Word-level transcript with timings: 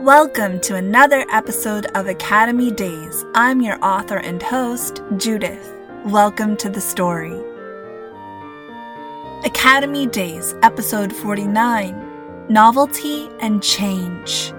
Welcome 0.00 0.60
to 0.60 0.74
another 0.74 1.24
episode 1.32 1.86
of 1.94 2.06
Academy 2.06 2.70
Days. 2.70 3.24
I'm 3.34 3.62
your 3.62 3.82
author 3.82 4.18
and 4.18 4.42
host, 4.42 5.00
Judith. 5.16 5.74
Welcome 6.04 6.58
to 6.58 6.68
the 6.68 6.82
story. 6.82 7.32
Academy 9.46 10.06
Days, 10.06 10.54
Episode 10.62 11.16
49 11.16 12.46
Novelty 12.50 13.30
and 13.40 13.62
Change. 13.62 14.52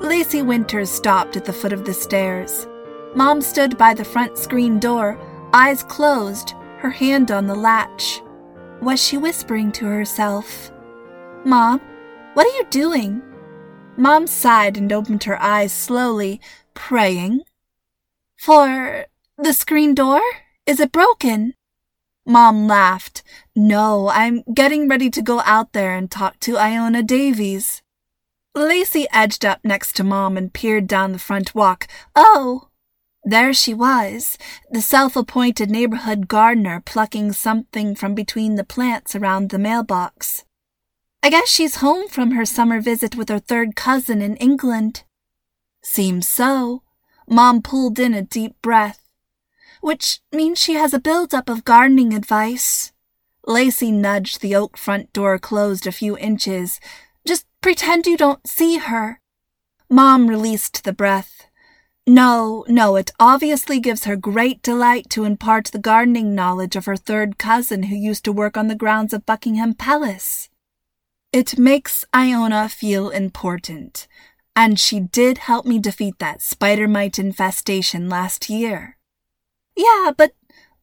Lacey 0.00 0.42
Winters 0.42 0.90
stopped 0.90 1.36
at 1.36 1.44
the 1.44 1.52
foot 1.52 1.72
of 1.72 1.84
the 1.84 1.94
stairs. 1.94 2.66
Mom 3.14 3.40
stood 3.40 3.78
by 3.78 3.94
the 3.94 4.04
front 4.04 4.36
screen 4.36 4.80
door, 4.80 5.16
eyes 5.52 5.84
closed, 5.84 6.54
her 6.78 6.90
hand 6.90 7.30
on 7.30 7.46
the 7.46 7.54
latch. 7.54 8.20
Was 8.82 9.00
she 9.00 9.16
whispering 9.16 9.70
to 9.72 9.86
herself? 9.86 10.72
Mom, 11.44 11.80
what 12.34 12.48
are 12.48 12.56
you 12.58 12.64
doing? 12.68 13.22
Mom 13.96 14.26
sighed 14.26 14.76
and 14.76 14.92
opened 14.92 15.24
her 15.24 15.40
eyes 15.42 15.72
slowly, 15.72 16.40
praying. 16.74 17.42
For 18.38 19.06
the 19.38 19.52
screen 19.52 19.94
door? 19.94 20.20
Is 20.66 20.80
it 20.80 20.92
broken? 20.92 21.54
Mom 22.26 22.66
laughed. 22.66 23.22
No, 23.54 24.08
I'm 24.08 24.42
getting 24.52 24.88
ready 24.88 25.10
to 25.10 25.22
go 25.22 25.40
out 25.40 25.72
there 25.72 25.94
and 25.94 26.10
talk 26.10 26.40
to 26.40 26.58
Iona 26.58 27.02
Davies. 27.02 27.82
Lacey 28.54 29.06
edged 29.12 29.44
up 29.44 29.60
next 29.64 29.94
to 29.96 30.04
Mom 30.04 30.36
and 30.36 30.52
peered 30.52 30.86
down 30.86 31.12
the 31.12 31.18
front 31.18 31.54
walk. 31.54 31.86
Oh! 32.14 32.68
There 33.22 33.52
she 33.52 33.74
was, 33.74 34.38
the 34.70 34.80
self 34.80 35.16
appointed 35.16 35.70
neighborhood 35.70 36.28
gardener 36.28 36.82
plucking 36.84 37.32
something 37.32 37.94
from 37.94 38.14
between 38.14 38.54
the 38.54 38.64
plants 38.64 39.16
around 39.16 39.50
the 39.50 39.58
mailbox. 39.58 40.44
I 41.26 41.28
guess 41.28 41.48
she's 41.48 41.82
home 41.82 42.06
from 42.06 42.30
her 42.30 42.44
summer 42.44 42.80
visit 42.80 43.16
with 43.16 43.28
her 43.30 43.40
third 43.40 43.74
cousin 43.74 44.22
in 44.22 44.36
England. 44.36 45.02
Seems 45.82 46.28
so. 46.28 46.84
Mom 47.28 47.62
pulled 47.62 47.98
in 47.98 48.14
a 48.14 48.22
deep 48.22 48.54
breath. 48.62 49.02
Which 49.80 50.20
means 50.30 50.60
she 50.60 50.74
has 50.74 50.94
a 50.94 51.00
build-up 51.00 51.48
of 51.48 51.64
gardening 51.64 52.14
advice. 52.14 52.92
Lacey 53.44 53.90
nudged 53.90 54.40
the 54.40 54.54
oak 54.54 54.76
front 54.76 55.12
door 55.12 55.36
closed 55.36 55.84
a 55.84 55.90
few 55.90 56.16
inches. 56.16 56.78
Just 57.26 57.44
pretend 57.60 58.06
you 58.06 58.16
don't 58.16 58.46
see 58.46 58.76
her. 58.78 59.20
Mom 59.90 60.28
released 60.28 60.84
the 60.84 60.92
breath. 60.92 61.48
No, 62.06 62.64
no, 62.68 62.94
it 62.94 63.10
obviously 63.18 63.80
gives 63.80 64.04
her 64.04 64.14
great 64.14 64.62
delight 64.62 65.10
to 65.10 65.24
impart 65.24 65.72
the 65.72 65.80
gardening 65.80 66.36
knowledge 66.36 66.76
of 66.76 66.84
her 66.84 66.96
third 66.96 67.36
cousin 67.36 67.82
who 67.84 67.96
used 67.96 68.24
to 68.26 68.32
work 68.32 68.56
on 68.56 68.68
the 68.68 68.76
grounds 68.76 69.12
of 69.12 69.26
Buckingham 69.26 69.74
Palace. 69.74 70.50
It 71.32 71.58
makes 71.58 72.04
Iona 72.14 72.68
feel 72.68 73.10
important, 73.10 74.06
and 74.54 74.80
she 74.80 75.00
did 75.00 75.38
help 75.38 75.66
me 75.66 75.78
defeat 75.78 76.18
that 76.18 76.40
spider 76.40 76.88
mite 76.88 77.18
infestation 77.18 78.08
last 78.08 78.48
year. 78.48 78.96
Yeah, 79.76 80.12
but, 80.16 80.32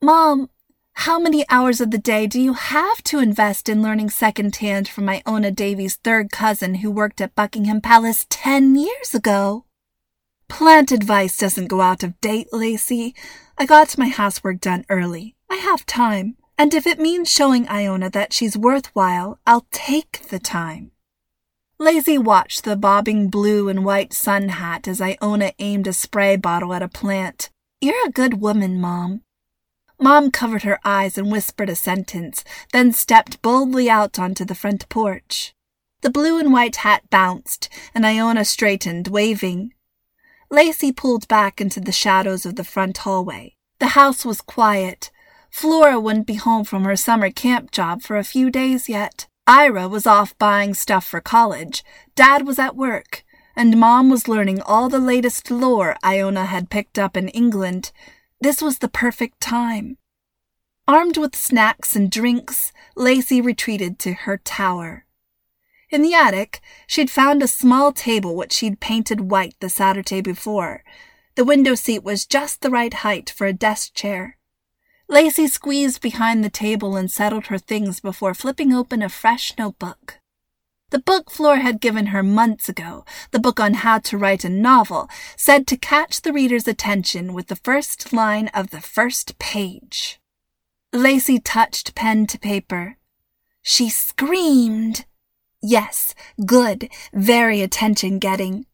Mom, 0.01 0.49
how 0.97 1.17
many 1.17 1.43
hours 1.49 1.81
of 1.81 1.89
the 1.89 1.97
day 1.97 2.27
do 2.27 2.39
you 2.39 2.53
have 2.53 3.01
to 3.03 3.17
invest 3.17 3.67
in 3.67 3.81
learning 3.81 4.11
secondhand 4.11 4.87
from 4.87 5.09
Iona 5.09 5.49
Davies' 5.49 5.95
third 5.95 6.31
cousin 6.31 6.75
who 6.75 6.91
worked 6.91 7.19
at 7.19 7.33
Buckingham 7.33 7.81
Palace 7.81 8.27
ten 8.29 8.75
years 8.75 9.15
ago? 9.15 9.65
Plant 10.47 10.91
advice 10.91 11.35
doesn't 11.35 11.67
go 11.67 11.81
out 11.81 12.03
of 12.03 12.21
date, 12.21 12.47
Lacey. 12.53 13.15
I 13.57 13.65
got 13.65 13.97
my 13.97 14.09
housework 14.09 14.61
done 14.61 14.85
early. 14.87 15.35
I 15.49 15.55
have 15.55 15.87
time. 15.87 16.37
And 16.63 16.73
if 16.73 16.87
it 16.87 16.97
means 16.97 17.29
showing 17.29 17.67
Iona 17.67 18.09
that 18.11 18.31
she's 18.31 18.55
worthwhile, 18.55 19.37
I'll 19.45 19.67
take 19.71 20.29
the 20.29 20.39
time. 20.39 20.91
Lacey 21.77 22.17
watched 22.17 22.63
the 22.63 22.77
bobbing 22.77 23.27
blue 23.27 23.67
and 23.67 23.83
white 23.83 24.13
sun 24.13 24.47
hat 24.47 24.87
as 24.87 25.01
Iona 25.01 25.51
aimed 25.59 25.87
a 25.87 25.91
spray 25.91 26.37
bottle 26.37 26.73
at 26.73 26.81
a 26.81 26.87
plant. 26.87 27.49
You're 27.81 28.07
a 28.07 28.11
good 28.11 28.39
woman, 28.39 28.79
Mom. 28.79 29.23
Mom 29.99 30.31
covered 30.31 30.63
her 30.63 30.79
eyes 30.85 31.17
and 31.17 31.29
whispered 31.29 31.69
a 31.69 31.75
sentence, 31.75 32.45
then 32.71 32.93
stepped 32.93 33.41
boldly 33.41 33.89
out 33.89 34.17
onto 34.17 34.45
the 34.45 34.55
front 34.55 34.87
porch. 34.87 35.53
The 35.99 36.09
blue 36.09 36.39
and 36.39 36.53
white 36.53 36.77
hat 36.77 37.09
bounced, 37.09 37.67
and 37.93 38.05
Iona 38.05 38.45
straightened, 38.45 39.09
waving. 39.09 39.73
Lacey 40.49 40.93
pulled 40.93 41.27
back 41.27 41.59
into 41.59 41.81
the 41.81 41.91
shadows 41.91 42.45
of 42.45 42.55
the 42.55 42.63
front 42.63 42.99
hallway. 42.99 43.57
The 43.79 43.87
house 43.99 44.23
was 44.23 44.39
quiet, 44.39 45.11
Flora 45.53 45.99
wouldn't 45.99 46.25
be 46.25 46.33
home 46.33 46.63
from 46.63 46.83
her 46.83 46.95
summer 46.95 47.29
camp 47.29 47.69
job 47.69 48.01
for 48.01 48.17
a 48.17 48.23
few 48.23 48.49
days 48.49 48.89
yet. 48.89 49.27
Ira 49.45 49.87
was 49.87 50.07
off 50.07 50.35
buying 50.39 50.73
stuff 50.73 51.05
for 51.05 51.21
college. 51.21 51.83
Dad 52.15 52.47
was 52.47 52.57
at 52.57 52.75
work. 52.75 53.23
And 53.55 53.79
Mom 53.79 54.09
was 54.09 54.27
learning 54.27 54.63
all 54.63 54.89
the 54.89 54.97
latest 54.97 55.51
lore 55.51 55.95
Iona 56.03 56.45
had 56.45 56.71
picked 56.71 56.97
up 56.97 57.15
in 57.15 57.27
England. 57.29 57.91
This 58.41 58.63
was 58.63 58.79
the 58.79 58.89
perfect 58.89 59.39
time. 59.39 59.97
Armed 60.87 61.17
with 61.17 61.35
snacks 61.35 61.95
and 61.95 62.09
drinks, 62.09 62.73
Lacey 62.95 63.39
retreated 63.39 63.99
to 63.99 64.13
her 64.13 64.39
tower. 64.39 65.05
In 65.91 66.01
the 66.01 66.15
attic, 66.15 66.61
she'd 66.87 67.11
found 67.11 67.43
a 67.43 67.47
small 67.47 67.91
table 67.91 68.35
which 68.35 68.53
she'd 68.53 68.79
painted 68.79 69.29
white 69.29 69.55
the 69.59 69.69
Saturday 69.69 70.19
before. 70.19 70.83
The 71.35 71.45
window 71.45 71.75
seat 71.75 72.03
was 72.03 72.25
just 72.25 72.61
the 72.61 72.71
right 72.71 72.93
height 72.93 73.29
for 73.29 73.45
a 73.45 73.53
desk 73.53 73.93
chair. 73.93 74.39
Lacey 75.07 75.47
squeezed 75.47 76.01
behind 76.01 76.43
the 76.43 76.49
table 76.49 76.95
and 76.95 77.11
settled 77.11 77.47
her 77.47 77.57
things 77.57 77.99
before 77.99 78.33
flipping 78.33 78.73
open 78.73 79.01
a 79.01 79.09
fresh 79.09 79.53
notebook. 79.57 80.19
The 80.91 80.99
book 80.99 81.31
Flora 81.31 81.59
had 81.59 81.81
given 81.81 82.07
her 82.07 82.21
months 82.21 82.69
ago, 82.69 83.03
the 83.31 83.39
book 83.39 83.59
on 83.59 83.73
how 83.73 83.97
to 83.97 84.17
write 84.17 84.43
a 84.43 84.49
novel, 84.49 85.09
said 85.35 85.65
to 85.67 85.77
catch 85.77 86.21
the 86.21 86.31
reader's 86.31 86.67
attention 86.67 87.33
with 87.33 87.47
the 87.47 87.55
first 87.55 88.13
line 88.13 88.47
of 88.49 88.69
the 88.69 88.79
first 88.79 89.39
page. 89.39 90.19
Lacey 90.93 91.39
touched 91.39 91.95
pen 91.95 92.27
to 92.27 92.37
paper. 92.37 92.97
She 93.63 93.89
screamed. 93.89 95.05
Yes, 95.63 96.13
good, 96.45 96.89
very 97.11 97.61
attention 97.61 98.19
getting. 98.19 98.67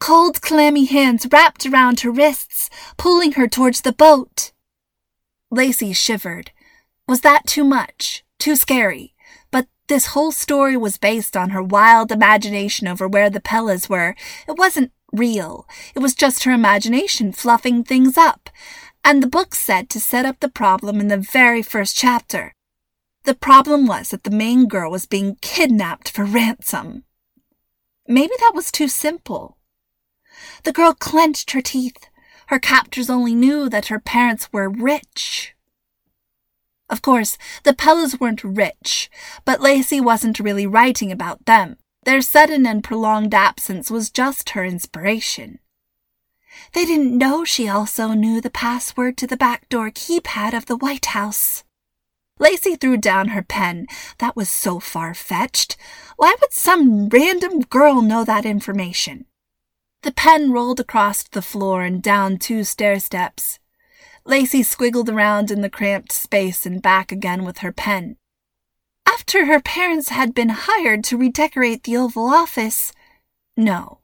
Cold, 0.00 0.42
clammy 0.42 0.86
hands 0.86 1.28
wrapped 1.30 1.64
around 1.64 2.00
her 2.00 2.10
wrists, 2.10 2.70
pulling 2.96 3.32
her 3.32 3.46
towards 3.46 3.82
the 3.82 3.92
boat. 3.92 4.50
Lacey 5.50 5.92
shivered. 5.92 6.50
Was 7.06 7.22
that 7.22 7.46
too 7.46 7.64
much? 7.64 8.24
Too 8.38 8.54
scary? 8.54 9.14
But 9.50 9.66
this 9.88 10.06
whole 10.08 10.32
story 10.32 10.76
was 10.76 10.98
based 10.98 11.36
on 11.36 11.50
her 11.50 11.62
wild 11.62 12.12
imagination 12.12 12.86
over 12.86 13.08
where 13.08 13.30
the 13.30 13.40
Pellas 13.40 13.88
were. 13.88 14.14
It 14.46 14.58
wasn't 14.58 14.92
real. 15.12 15.66
It 15.94 16.00
was 16.00 16.14
just 16.14 16.44
her 16.44 16.52
imagination 16.52 17.32
fluffing 17.32 17.82
things 17.82 18.18
up. 18.18 18.50
And 19.04 19.22
the 19.22 19.28
book 19.28 19.54
said 19.54 19.88
to 19.90 20.00
set 20.00 20.26
up 20.26 20.40
the 20.40 20.50
problem 20.50 21.00
in 21.00 21.08
the 21.08 21.16
very 21.16 21.62
first 21.62 21.96
chapter. 21.96 22.52
The 23.24 23.34
problem 23.34 23.86
was 23.86 24.10
that 24.10 24.24
the 24.24 24.30
main 24.30 24.68
girl 24.68 24.90
was 24.90 25.06
being 25.06 25.36
kidnapped 25.40 26.10
for 26.10 26.24
ransom. 26.24 27.04
Maybe 28.06 28.32
that 28.40 28.52
was 28.54 28.70
too 28.70 28.88
simple. 28.88 29.58
The 30.64 30.72
girl 30.72 30.94
clenched 30.94 31.52
her 31.52 31.60
teeth. 31.60 32.07
Her 32.48 32.58
captors 32.58 33.10
only 33.10 33.34
knew 33.34 33.68
that 33.68 33.86
her 33.88 34.00
parents 34.00 34.52
were 34.52 34.70
rich. 34.70 35.54
Of 36.88 37.02
course, 37.02 37.36
the 37.64 37.74
Pellas 37.74 38.18
weren't 38.18 38.42
rich, 38.42 39.10
but 39.44 39.60
Lacey 39.60 40.00
wasn't 40.00 40.40
really 40.40 40.66
writing 40.66 41.12
about 41.12 41.44
them. 41.44 41.76
Their 42.04 42.22
sudden 42.22 42.66
and 42.66 42.82
prolonged 42.82 43.34
absence 43.34 43.90
was 43.90 44.10
just 44.10 44.50
her 44.50 44.64
inspiration. 44.64 45.58
They 46.72 46.86
didn't 46.86 47.18
know 47.18 47.44
she 47.44 47.68
also 47.68 48.08
knew 48.14 48.40
the 48.40 48.48
password 48.50 49.18
to 49.18 49.26
the 49.26 49.36
backdoor 49.36 49.90
keypad 49.90 50.56
of 50.56 50.64
the 50.64 50.76
White 50.76 51.06
House. 51.06 51.64
Lacey 52.38 52.76
threw 52.76 52.96
down 52.96 53.28
her 53.28 53.42
pen. 53.42 53.86
That 54.18 54.36
was 54.36 54.48
so 54.48 54.80
far 54.80 55.12
fetched. 55.12 55.76
Why 56.16 56.34
would 56.40 56.52
some 56.52 57.10
random 57.10 57.60
girl 57.60 58.00
know 58.00 58.24
that 58.24 58.46
information? 58.46 59.26
The 60.02 60.12
pen 60.12 60.52
rolled 60.52 60.78
across 60.78 61.24
the 61.24 61.42
floor 61.42 61.82
and 61.82 62.02
down 62.02 62.38
two 62.38 62.62
stair 62.62 63.00
steps. 63.00 63.58
Lacey 64.24 64.62
squiggled 64.62 65.08
around 65.08 65.50
in 65.50 65.60
the 65.60 65.70
cramped 65.70 66.12
space 66.12 66.64
and 66.64 66.80
back 66.80 67.10
again 67.10 67.44
with 67.44 67.58
her 67.58 67.72
pen. 67.72 68.16
After 69.06 69.46
her 69.46 69.60
parents 69.60 70.10
had 70.10 70.34
been 70.34 70.50
hired 70.50 71.02
to 71.04 71.16
redecorate 71.16 71.82
the 71.82 71.96
Oval 71.96 72.26
Office. 72.26 72.92
No. 73.56 74.00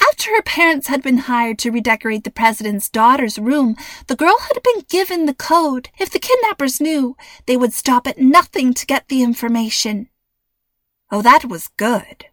After 0.00 0.30
her 0.34 0.42
parents 0.42 0.88
had 0.88 1.02
been 1.02 1.18
hired 1.18 1.58
to 1.60 1.70
redecorate 1.70 2.24
the 2.24 2.30
president's 2.30 2.88
daughter's 2.88 3.38
room, 3.38 3.76
the 4.08 4.16
girl 4.16 4.36
had 4.40 4.62
been 4.62 4.84
given 4.88 5.26
the 5.26 5.34
code. 5.34 5.88
If 5.98 6.10
the 6.10 6.18
kidnappers 6.18 6.80
knew, 6.80 7.16
they 7.46 7.56
would 7.56 7.72
stop 7.72 8.06
at 8.06 8.18
nothing 8.18 8.74
to 8.74 8.86
get 8.86 9.08
the 9.08 9.22
information. 9.22 10.08
Oh, 11.10 11.22
that 11.22 11.44
was 11.44 11.68
good. 11.76 12.26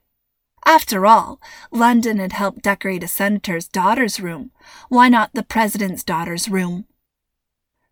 After 0.65 1.05
all, 1.05 1.41
London 1.71 2.19
had 2.19 2.33
helped 2.33 2.61
decorate 2.63 3.03
a 3.03 3.07
senator's 3.07 3.67
daughter's 3.67 4.19
room. 4.19 4.51
Why 4.89 5.09
not 5.09 5.33
the 5.33 5.43
president's 5.43 6.03
daughter's 6.03 6.49
room? 6.49 6.85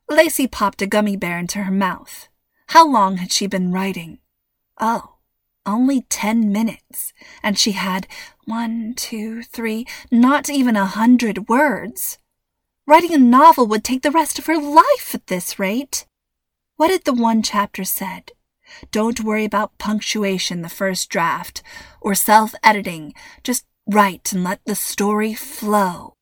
Lacey 0.09 0.47
popped 0.47 0.81
a 0.81 0.88
gummy 0.88 1.15
bear 1.15 1.38
into 1.38 1.63
her 1.63 1.71
mouth. 1.71 2.27
How 2.68 2.88
long 2.88 3.18
had 3.18 3.31
she 3.31 3.47
been 3.47 3.71
writing? 3.71 4.19
Oh, 4.79 5.18
only 5.65 6.01
ten 6.03 6.51
minutes, 6.51 7.13
and 7.44 7.57
she 7.57 7.73
had 7.73 8.07
one, 8.45 8.94
two, 8.95 9.44
three, 9.44 9.85
not 10.09 10.50
even 10.50 10.75
a 10.75 10.85
hundred 10.85 11.50
words. 11.50 12.18
Writing 12.88 13.13
a 13.13 13.18
novel 13.18 13.68
would 13.68 13.83
take 13.83 14.01
the 14.01 14.12
rest 14.12 14.39
of 14.39 14.47
her 14.47 14.57
life 14.57 15.13
at 15.13 15.27
this 15.27 15.59
rate. 15.59 16.06
What 16.77 16.89
had 16.89 17.03
the 17.03 17.13
one 17.13 17.44
chapter 17.44 17.83
said? 17.83 18.31
Don't 18.91 19.23
worry 19.23 19.45
about 19.45 19.77
punctuation 19.77 20.62
the 20.62 20.69
first 20.69 21.09
draft, 21.09 21.62
or 22.00 22.15
self 22.15 22.53
editing. 22.63 23.13
Just 23.44 23.65
write 23.85 24.31
and 24.33 24.44
let 24.44 24.63
the 24.65 24.75
story 24.75 25.33
flow. 25.33 26.15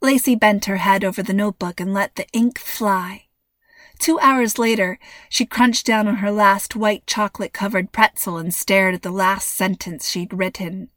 Lacey 0.00 0.36
bent 0.36 0.66
her 0.66 0.76
head 0.76 1.04
over 1.04 1.22
the 1.22 1.32
notebook 1.32 1.80
and 1.80 1.92
let 1.92 2.14
the 2.14 2.26
ink 2.32 2.58
fly. 2.58 3.24
Two 3.98 4.18
hours 4.20 4.58
later, 4.58 4.98
she 5.28 5.44
crunched 5.44 5.84
down 5.84 6.06
on 6.06 6.16
her 6.16 6.30
last 6.30 6.76
white 6.76 7.06
chocolate 7.06 7.52
covered 7.52 7.90
pretzel 7.90 8.36
and 8.38 8.54
stared 8.54 8.94
at 8.94 9.02
the 9.02 9.10
last 9.10 9.48
sentence 9.48 10.08
she'd 10.08 10.32
written. 10.32 10.90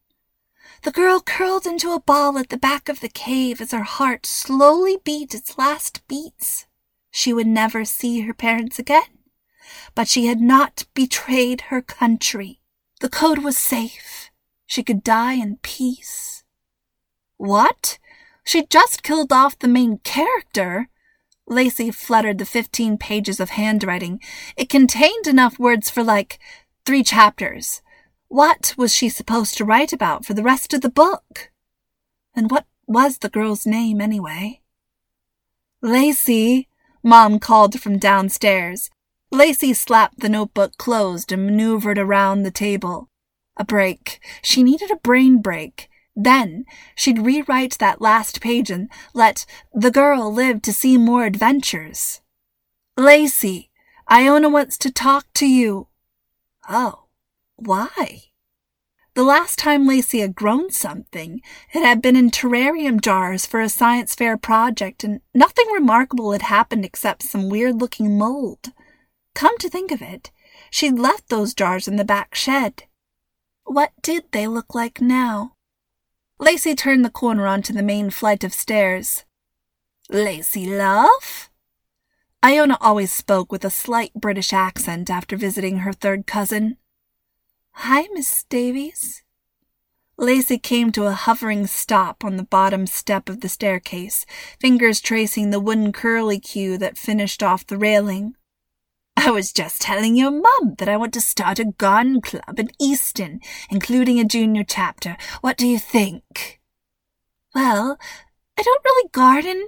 The 0.84 0.92
girl 0.92 1.20
curled 1.20 1.66
into 1.66 1.92
a 1.92 2.00
ball 2.00 2.38
at 2.38 2.50
the 2.50 2.58
back 2.58 2.90
of 2.90 3.00
the 3.00 3.10
cave 3.10 3.60
as 3.60 3.72
her 3.72 3.84
heart 3.84 4.26
slowly 4.26 4.98
beat 5.04 5.34
its 5.34 5.58
last 5.58 6.08
beats. 6.08 6.68
She 7.12 7.34
would 7.34 7.48
never 7.48 7.86
see 7.86 8.22
her 8.22 8.34
parents 8.34 8.80
again, 8.80 9.04
but 9.96 10.08
she 10.08 10.28
had 10.28 10.42
not 10.42 10.86
betrayed 10.94 11.62
her 11.70 11.82
country. 11.82 12.62
The 13.00 13.10
code 13.10 13.40
was 13.40 13.58
safe. 13.58 14.30
She 14.66 14.84
could 14.84 15.04
die 15.04 15.34
in 15.34 15.58
peace. 15.62 16.44
What? 17.38 17.98
She'd 18.44 18.70
just 18.70 19.04
killed 19.04 19.34
off 19.34 19.60
the 19.60 19.68
main 19.68 20.00
character. 20.00 20.90
Lacey 21.48 21.92
fluttered 21.92 22.38
the 22.38 22.46
fifteen 22.46 22.98
pages 22.98 23.40
of 23.40 23.52
handwriting. 23.52 24.22
It 24.56 24.70
contained 24.70 25.28
enough 25.28 25.60
words 25.60 25.90
for 25.90 26.04
like 26.04 26.40
three 26.86 27.04
chapters. 27.04 27.82
What 28.28 28.74
was 28.78 28.96
she 28.96 29.10
supposed 29.10 29.58
to 29.58 29.66
write 29.66 29.92
about 29.92 30.26
for 30.26 30.34
the 30.34 30.44
rest 30.44 30.74
of 30.74 30.82
the 30.82 30.90
book? 30.90 31.52
And 32.34 32.50
what 32.50 32.66
was 32.88 33.18
the 33.18 33.30
girl's 33.30 33.66
name 33.66 34.00
anyway? 34.00 34.62
Lacey, 35.82 36.70
Mom 37.04 37.40
called 37.40 37.80
from 37.82 37.98
downstairs. 37.98 38.90
Lacey 39.32 39.74
slapped 39.74 40.20
the 40.20 40.30
notebook 40.30 40.78
closed 40.78 41.32
and 41.32 41.46
maneuvered 41.46 41.98
around 41.98 42.44
the 42.44 42.52
table. 42.52 43.08
A 43.56 43.64
break. 43.64 44.20
She 44.42 44.62
needed 44.62 44.92
a 44.92 44.98
brain 44.98 45.42
break. 45.42 45.90
Then 46.16 46.66
she'd 46.96 47.26
rewrite 47.26 47.78
that 47.80 48.02
last 48.02 48.42
page 48.42 48.70
and 48.70 48.90
let 49.14 49.46
the 49.74 49.92
girl 49.92 50.32
live 50.32 50.62
to 50.64 50.74
see 50.74 50.98
more 50.98 51.26
adventures. 51.26 52.20
Lacey, 52.98 53.72
Iona 54.12 54.50
wants 54.50 54.78
to 54.80 54.92
talk 54.92 55.26
to 55.36 55.48
you. 55.48 55.88
Oh, 56.70 57.06
why? 57.56 58.24
The 59.14 59.24
last 59.24 59.58
time 59.60 59.88
Lacey 59.88 60.20
had 60.20 60.36
grown 60.36 60.72
something, 60.72 61.42
it 61.74 61.84
had 61.84 62.02
been 62.02 62.16
in 62.16 62.32
terrarium 62.32 63.00
jars 63.02 63.46
for 63.46 63.62
a 63.62 63.70
science 63.70 64.16
fair 64.16 64.38
project, 64.38 65.04
and 65.04 65.22
nothing 65.34 65.68
remarkable 65.72 66.32
had 66.34 66.44
happened 66.44 66.84
except 66.84 67.24
some 67.24 67.50
weird 67.50 67.80
looking 67.80 68.18
mold. 68.18 68.72
Come 69.34 69.58
to 69.60 69.70
think 69.70 69.92
of 69.92 70.02
it, 70.02 70.32
she'd 70.70 71.00
left 71.00 71.30
those 71.30 71.54
jars 71.54 71.88
in 71.88 71.96
the 71.96 72.06
back 72.06 72.36
shed. 72.36 72.84
What 73.64 73.92
did 74.02 74.26
they 74.32 74.48
look 74.48 74.76
like 74.76 75.02
now? 75.02 75.54
Lacey 76.40 76.76
turned 76.76 77.06
the 77.06 77.10
corner 77.10 77.48
onto 77.48 77.72
the 77.72 77.84
main 77.84 78.10
flight 78.10 78.44
of 78.44 78.54
stairs. 78.54 79.26
Lacey, 80.10 80.66
love? 80.66 81.50
Iona 82.44 82.78
always 82.82 83.12
spoke 83.12 83.52
with 83.52 83.64
a 83.64 83.70
slight 83.70 84.14
British 84.16 84.52
accent 84.52 85.10
after 85.10 85.38
visiting 85.38 85.80
her 85.80 85.94
third 85.94 86.26
cousin. 86.26 86.78
Hi, 87.74 88.08
Miss 88.12 88.44
Davies. 88.50 89.24
Lacey 90.18 90.58
came 90.58 90.92
to 90.92 91.06
a 91.06 91.14
hovering 91.14 91.68
stop 91.68 92.26
on 92.26 92.38
the 92.38 92.44
bottom 92.44 92.88
step 92.88 93.30
of 93.30 93.42
the 93.42 93.50
staircase, 93.50 94.26
fingers 94.60 95.00
tracing 95.00 95.52
the 95.52 95.60
wooden 95.60 95.92
curlicue 95.92 96.78
that 96.80 96.98
finished 96.98 97.42
off 97.42 97.66
the 97.66 97.78
railing. 97.78 98.36
I 99.18 99.30
was 99.30 99.54
just 99.54 99.82
telling 99.82 100.16
your 100.16 100.32
mum 100.32 100.76
that 100.78 100.90
I 100.90 100.98
want 100.98 101.14
to 101.14 101.22
start 101.22 101.60
a 101.60 101.66
garden 101.66 102.22
club 102.22 102.60
in 102.60 102.70
Easton, 102.80 103.40
including 103.70 104.20
a 104.20 104.26
junior 104.26 104.64
chapter. 104.64 105.18
What 105.42 105.58
do 105.58 105.68
you 105.68 105.80
think? 105.80 106.60
Well, 107.54 107.98
I 108.58 108.64
don't 108.64 108.84
really 108.84 109.10
garden. 109.10 109.68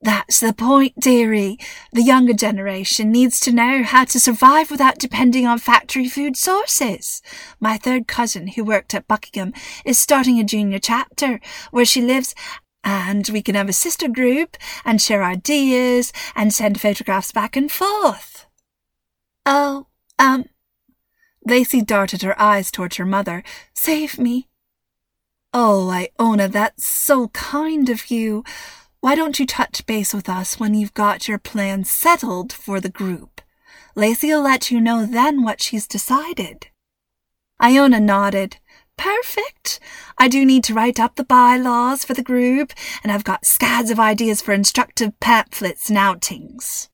That's 0.00 0.40
the 0.40 0.52
point, 0.52 0.98
dearie. 0.98 1.58
The 1.92 2.02
younger 2.02 2.32
generation 2.32 3.12
needs 3.12 3.38
to 3.40 3.52
know 3.52 3.84
how 3.84 4.04
to 4.06 4.18
survive 4.18 4.70
without 4.70 4.98
depending 4.98 5.46
on 5.46 5.58
factory 5.58 6.08
food 6.08 6.36
sources. 6.36 7.22
My 7.60 7.76
third 7.76 8.08
cousin, 8.08 8.48
who 8.48 8.64
worked 8.64 8.94
at 8.94 9.06
Buckingham, 9.06 9.52
is 9.84 9.98
starting 9.98 10.40
a 10.40 10.44
junior 10.44 10.80
chapter 10.80 11.40
where 11.70 11.84
she 11.84 12.02
lives 12.02 12.34
and 12.84 13.28
we 13.28 13.42
can 13.42 13.54
have 13.54 13.68
a 13.68 13.72
sister 13.72 14.08
group 14.08 14.56
and 14.84 15.00
share 15.00 15.22
ideas 15.22 16.12
and 16.34 16.52
send 16.52 16.80
photographs 16.80 17.30
back 17.30 17.56
and 17.56 17.70
forth. 17.70 18.31
Oh, 19.44 19.86
um. 20.18 20.46
Lacey 21.44 21.82
darted 21.82 22.22
her 22.22 22.40
eyes 22.40 22.70
towards 22.70 22.96
her 22.96 23.06
mother. 23.06 23.42
Save 23.74 24.18
me. 24.18 24.48
Oh, 25.52 25.90
Iona, 25.90 26.48
that's 26.48 26.86
so 26.86 27.28
kind 27.28 27.88
of 27.88 28.10
you. 28.10 28.44
Why 29.00 29.14
don't 29.16 29.38
you 29.40 29.46
touch 29.46 29.84
base 29.84 30.14
with 30.14 30.28
us 30.28 30.60
when 30.60 30.74
you've 30.74 30.94
got 30.94 31.26
your 31.26 31.38
plan 31.38 31.84
settled 31.84 32.52
for 32.52 32.80
the 32.80 32.88
group? 32.88 33.40
Lacey'll 33.96 34.42
let 34.42 34.70
you 34.70 34.80
know 34.80 35.04
then 35.04 35.42
what 35.42 35.60
she's 35.60 35.86
decided. 35.86 36.68
Iona 37.60 38.00
nodded. 38.00 38.58
Perfect. 38.96 39.80
I 40.18 40.28
do 40.28 40.44
need 40.46 40.64
to 40.64 40.74
write 40.74 41.00
up 41.00 41.16
the 41.16 41.24
bylaws 41.24 42.04
for 42.04 42.14
the 42.14 42.22
group, 42.22 42.72
and 43.02 43.10
I've 43.10 43.24
got 43.24 43.44
scads 43.44 43.90
of 43.90 43.98
ideas 43.98 44.40
for 44.40 44.52
instructive 44.52 45.18
pamphlets 45.18 45.88
and 45.88 45.98
outings. 45.98 46.88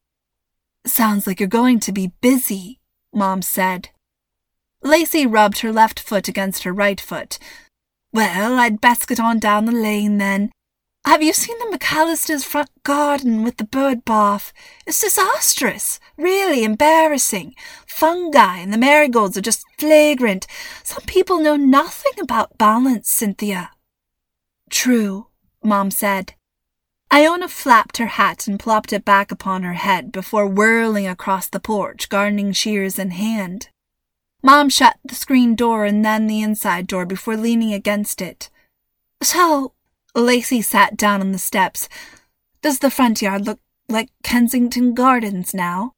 Sounds 0.86 1.26
like 1.26 1.40
you're 1.40 1.48
going 1.48 1.80
to 1.80 1.92
be 1.92 2.12
busy, 2.20 2.80
Mom 3.12 3.42
said. 3.42 3.90
Lacey 4.82 5.26
rubbed 5.26 5.58
her 5.60 5.72
left 5.72 6.00
foot 6.00 6.28
against 6.28 6.62
her 6.62 6.72
right 6.72 7.00
foot. 7.00 7.38
Well, 8.12 8.58
I'd 8.58 8.80
best 8.80 9.08
get 9.08 9.20
on 9.20 9.38
down 9.38 9.66
the 9.66 9.72
lane 9.72 10.18
then. 10.18 10.50
Have 11.04 11.22
you 11.22 11.32
seen 11.32 11.58
the 11.58 11.76
McAllister's 11.76 12.44
front 12.44 12.70
garden 12.82 13.42
with 13.42 13.56
the 13.56 13.64
bird 13.64 14.04
bath? 14.04 14.52
It's 14.86 15.00
disastrous, 15.00 15.98
really 16.16 16.64
embarrassing. 16.64 17.54
Fungi 17.86 18.58
and 18.58 18.72
the 18.72 18.78
marigolds 18.78 19.36
are 19.36 19.42
just 19.42 19.64
flagrant. 19.78 20.46
Some 20.82 21.04
people 21.04 21.38
know 21.38 21.56
nothing 21.56 22.20
about 22.20 22.58
balance, 22.58 23.10
Cynthia. 23.10 23.70
True, 24.70 25.28
Mom 25.64 25.90
said. 25.90 26.34
Iona 27.12 27.48
flapped 27.48 27.96
her 27.96 28.06
hat 28.06 28.46
and 28.46 28.60
plopped 28.60 28.92
it 28.92 29.04
back 29.04 29.32
upon 29.32 29.62
her 29.62 29.74
head 29.74 30.12
before 30.12 30.46
whirling 30.46 31.06
across 31.06 31.48
the 31.48 31.60
porch, 31.60 32.08
gardening 32.08 32.52
shears 32.52 32.98
in 32.98 33.10
hand. 33.12 33.70
Mom 34.42 34.68
shut 34.68 34.98
the 35.04 35.14
screen 35.14 35.54
door 35.54 35.84
and 35.84 36.04
then 36.04 36.26
the 36.26 36.42
inside 36.42 36.86
door 36.86 37.06
before 37.06 37.36
leaning 37.36 37.72
against 37.72 38.20
it. 38.20 38.50
So, 39.22 39.72
Lacey 40.14 40.62
sat 40.62 40.96
down 40.96 41.20
on 41.20 41.32
the 41.32 41.38
steps. 41.38 41.88
Does 42.62 42.80
the 42.80 42.90
front 42.90 43.22
yard 43.22 43.46
look 43.46 43.60
like 43.88 44.10
Kensington 44.22 44.94
Gardens 44.94 45.54
now? 45.54 45.94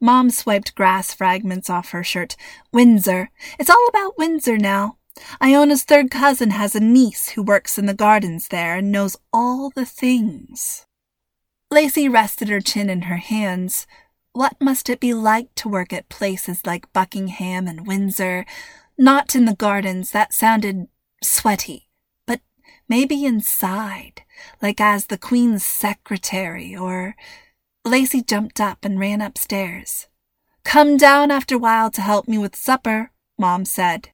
Mom 0.00 0.30
swiped 0.30 0.74
grass 0.74 1.12
fragments 1.12 1.68
off 1.68 1.90
her 1.90 2.02
shirt. 2.02 2.36
Windsor. 2.72 3.30
It's 3.58 3.68
all 3.68 3.86
about 3.88 4.16
Windsor 4.16 4.56
now. 4.56 4.96
Iona's 5.40 5.84
third 5.84 6.10
cousin 6.10 6.50
has 6.50 6.74
a 6.74 6.80
niece 6.80 7.30
who 7.30 7.42
works 7.42 7.78
in 7.78 7.86
the 7.86 7.94
gardens 7.94 8.48
there 8.48 8.76
and 8.76 8.92
knows 8.92 9.16
all 9.32 9.70
the 9.70 9.84
things. 9.84 10.86
Lacey 11.70 12.08
rested 12.08 12.48
her 12.48 12.60
chin 12.60 12.90
in 12.90 13.02
her 13.02 13.18
hands. 13.18 13.86
What 14.32 14.60
must 14.60 14.88
it 14.88 15.00
be 15.00 15.14
like 15.14 15.54
to 15.56 15.68
work 15.68 15.92
at 15.92 16.08
places 16.08 16.66
like 16.66 16.92
Buckingham 16.92 17.66
and 17.66 17.86
Windsor? 17.86 18.44
Not 18.98 19.34
in 19.34 19.44
the 19.44 19.54
gardens, 19.54 20.10
that 20.10 20.32
sounded 20.32 20.88
sweaty, 21.22 21.88
but 22.26 22.40
maybe 22.88 23.24
inside, 23.24 24.22
like 24.60 24.80
as 24.80 25.06
the 25.06 25.18
Queen's 25.18 25.64
secretary, 25.64 26.76
or. 26.76 27.16
Lacey 27.84 28.22
jumped 28.22 28.60
up 28.60 28.84
and 28.84 29.00
ran 29.00 29.22
upstairs. 29.22 30.08
Come 30.64 30.96
down 30.96 31.30
after 31.30 31.54
a 31.54 31.58
while 31.58 31.90
to 31.92 32.02
help 32.02 32.28
me 32.28 32.36
with 32.36 32.54
supper, 32.54 33.10
Mom 33.38 33.64
said. 33.64 34.10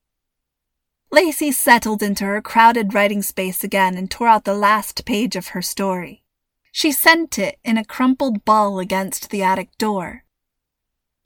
Lacey 1.10 1.52
settled 1.52 2.02
into 2.02 2.24
her 2.24 2.42
crowded 2.42 2.92
writing 2.92 3.22
space 3.22 3.64
again 3.64 3.96
and 3.96 4.10
tore 4.10 4.28
out 4.28 4.44
the 4.44 4.54
last 4.54 5.04
page 5.04 5.36
of 5.36 5.48
her 5.48 5.62
story. 5.62 6.22
She 6.72 6.92
sent 6.92 7.38
it 7.38 7.58
in 7.64 7.78
a 7.78 7.84
crumpled 7.84 8.44
ball 8.44 8.78
against 8.78 9.30
the 9.30 9.42
attic 9.42 9.76
door. 9.78 10.24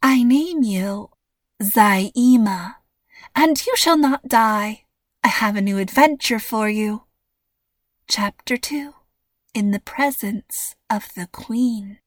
I 0.03 0.23
name 0.23 0.63
you 0.63 1.11
Zaima, 1.63 2.77
and 3.35 3.67
you 3.67 3.75
shall 3.77 3.99
not 3.99 4.29
die. 4.29 4.85
I 5.23 5.29
have 5.29 5.57
a 5.57 5.61
new 5.61 5.77
adventure 5.77 6.39
for 6.39 6.69
you. 6.71 7.03
Chapter 8.09 8.57
2 8.57 8.95
In 9.55 9.71
the 9.71 9.81
Presence 9.81 10.77
of 10.89 11.13
the 11.15 11.27
Queen. 11.33 11.99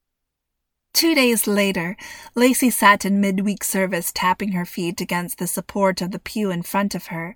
Two 0.93 1.13
days 1.15 1.47
later, 1.47 1.97
Lacey 2.35 2.69
sat 2.69 3.03
in 3.03 3.19
midweek 3.19 3.63
service, 3.63 4.11
tapping 4.13 4.53
her 4.53 4.65
feet 4.65 5.01
against 5.01 5.37
the 5.37 5.47
support 5.47 6.01
of 6.01 6.11
the 6.11 6.19
pew 6.19 6.49
in 6.49 6.63
front 6.63 6.95
of 6.95 7.07
her. 7.07 7.35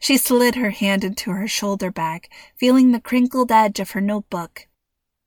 She 0.00 0.16
slid 0.16 0.54
her 0.54 0.70
hand 0.70 1.04
into 1.04 1.30
her 1.32 1.48
shoulder 1.48 1.90
bag, 1.90 2.28
feeling 2.56 2.92
the 2.92 3.00
crinkled 3.00 3.50
edge 3.50 3.80
of 3.80 3.92
her 3.92 4.00
notebook. 4.00 4.68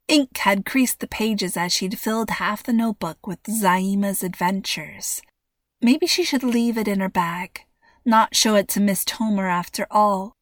Ink 0.07 0.37
had 0.37 0.65
creased 0.65 0.99
the 0.99 1.07
pages 1.07 1.55
as 1.55 1.71
she'd 1.71 1.99
filled 1.99 2.31
half 2.31 2.63
the 2.63 2.73
notebook 2.73 3.25
with 3.25 3.39
Zaima's 3.49 4.23
adventures. 4.23 5.21
Maybe 5.81 6.05
she 6.05 6.23
should 6.23 6.43
leave 6.43 6.77
it 6.77 6.87
in 6.87 6.99
her 6.99 7.09
bag, 7.09 7.61
not 8.05 8.35
show 8.35 8.55
it 8.55 8.67
to 8.69 8.79
Miss 8.79 9.05
Tomer 9.05 9.49
after 9.49 9.87
all. 9.89 10.35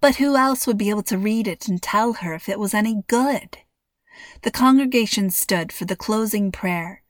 But 0.00 0.16
who 0.16 0.36
else 0.36 0.66
would 0.66 0.78
be 0.78 0.90
able 0.90 1.04
to 1.04 1.18
read 1.18 1.46
it 1.46 1.68
and 1.68 1.80
tell 1.80 2.14
her 2.14 2.34
if 2.34 2.48
it 2.48 2.58
was 2.58 2.74
any 2.74 3.02
good? 3.06 3.58
The 4.42 4.50
congregation 4.50 5.30
stood 5.30 5.72
for 5.72 5.84
the 5.84 5.96
closing 5.96 6.52
prayer. 6.52 7.02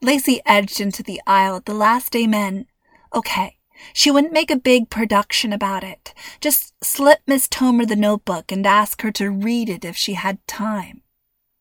Lacey 0.00 0.40
edged 0.46 0.80
into 0.80 1.02
the 1.02 1.20
aisle 1.26 1.56
at 1.56 1.66
the 1.66 1.74
last 1.74 2.14
amen. 2.16 2.66
Okay, 3.14 3.57
she 3.92 4.10
wouldn't 4.10 4.32
make 4.32 4.50
a 4.50 4.56
big 4.56 4.90
production 4.90 5.52
about 5.52 5.84
it. 5.84 6.14
Just 6.40 6.72
slip 6.84 7.20
Miss 7.26 7.48
Tomer 7.48 7.86
the 7.86 7.96
notebook 7.96 8.50
and 8.52 8.66
ask 8.66 9.02
her 9.02 9.12
to 9.12 9.30
read 9.30 9.68
it 9.68 9.84
if 9.84 9.96
she 9.96 10.14
had 10.14 10.46
time. 10.46 11.02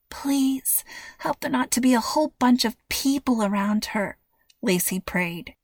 Please, 0.09 0.83
help 1.19 1.39
there 1.41 1.51
not 1.51 1.71
to 1.71 1.81
be 1.81 1.93
a 1.93 1.99
whole 1.99 2.33
bunch 2.39 2.65
of 2.65 2.77
people 2.89 3.43
around 3.43 3.85
her, 3.85 4.17
Lacey 4.61 4.99
prayed. 4.99 5.55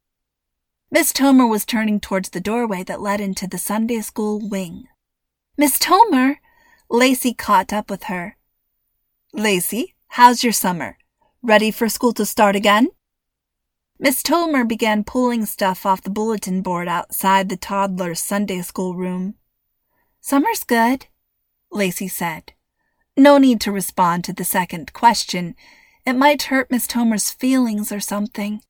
Miss 0.91 1.11
Tomer 1.11 1.49
was 1.49 1.65
turning 1.65 1.99
towards 1.99 2.29
the 2.29 2.41
doorway 2.41 2.83
that 2.83 3.01
led 3.01 3.19
into 3.19 3.47
the 3.47 3.57
Sunday 3.57 4.01
school 4.01 4.39
wing. 4.39 4.85
Miss 5.57 5.79
Tomer! 5.79 6.35
Lacey 6.89 7.33
caught 7.33 7.73
up 7.73 7.89
with 7.89 8.03
her. 8.03 8.37
Lacey, 9.33 9.95
how's 10.09 10.43
your 10.43 10.53
summer? 10.53 10.97
Ready 11.41 11.71
for 11.71 11.89
school 11.89 12.13
to 12.13 12.25
start 12.25 12.55
again? 12.55 12.89
Miss 14.03 14.21
Tomer 14.21 14.67
began 14.67 15.05
pulling 15.05 15.45
stuff 15.45 15.85
off 15.85 16.01
the 16.01 16.09
bulletin 16.09 16.61
board 16.61 16.89
outside 16.89 17.47
the 17.47 17.55
toddler's 17.55 18.19
Sunday 18.19 18.61
school 18.61 18.95
room. 18.95 19.35
Summer's 20.19 20.65
good, 20.65 21.07
Lacey 21.71 22.09
said. 22.09 22.51
No 23.15 23.37
need 23.37 23.61
to 23.61 23.71
respond 23.71 24.25
to 24.25 24.33
the 24.33 24.43
second 24.43 24.91
question. 24.91 25.55
It 26.05 26.17
might 26.17 26.43
hurt 26.43 26.69
Miss 26.69 26.85
Tomer's 26.85 27.29
feelings 27.29 27.93
or 27.93 28.01
something. 28.01 28.61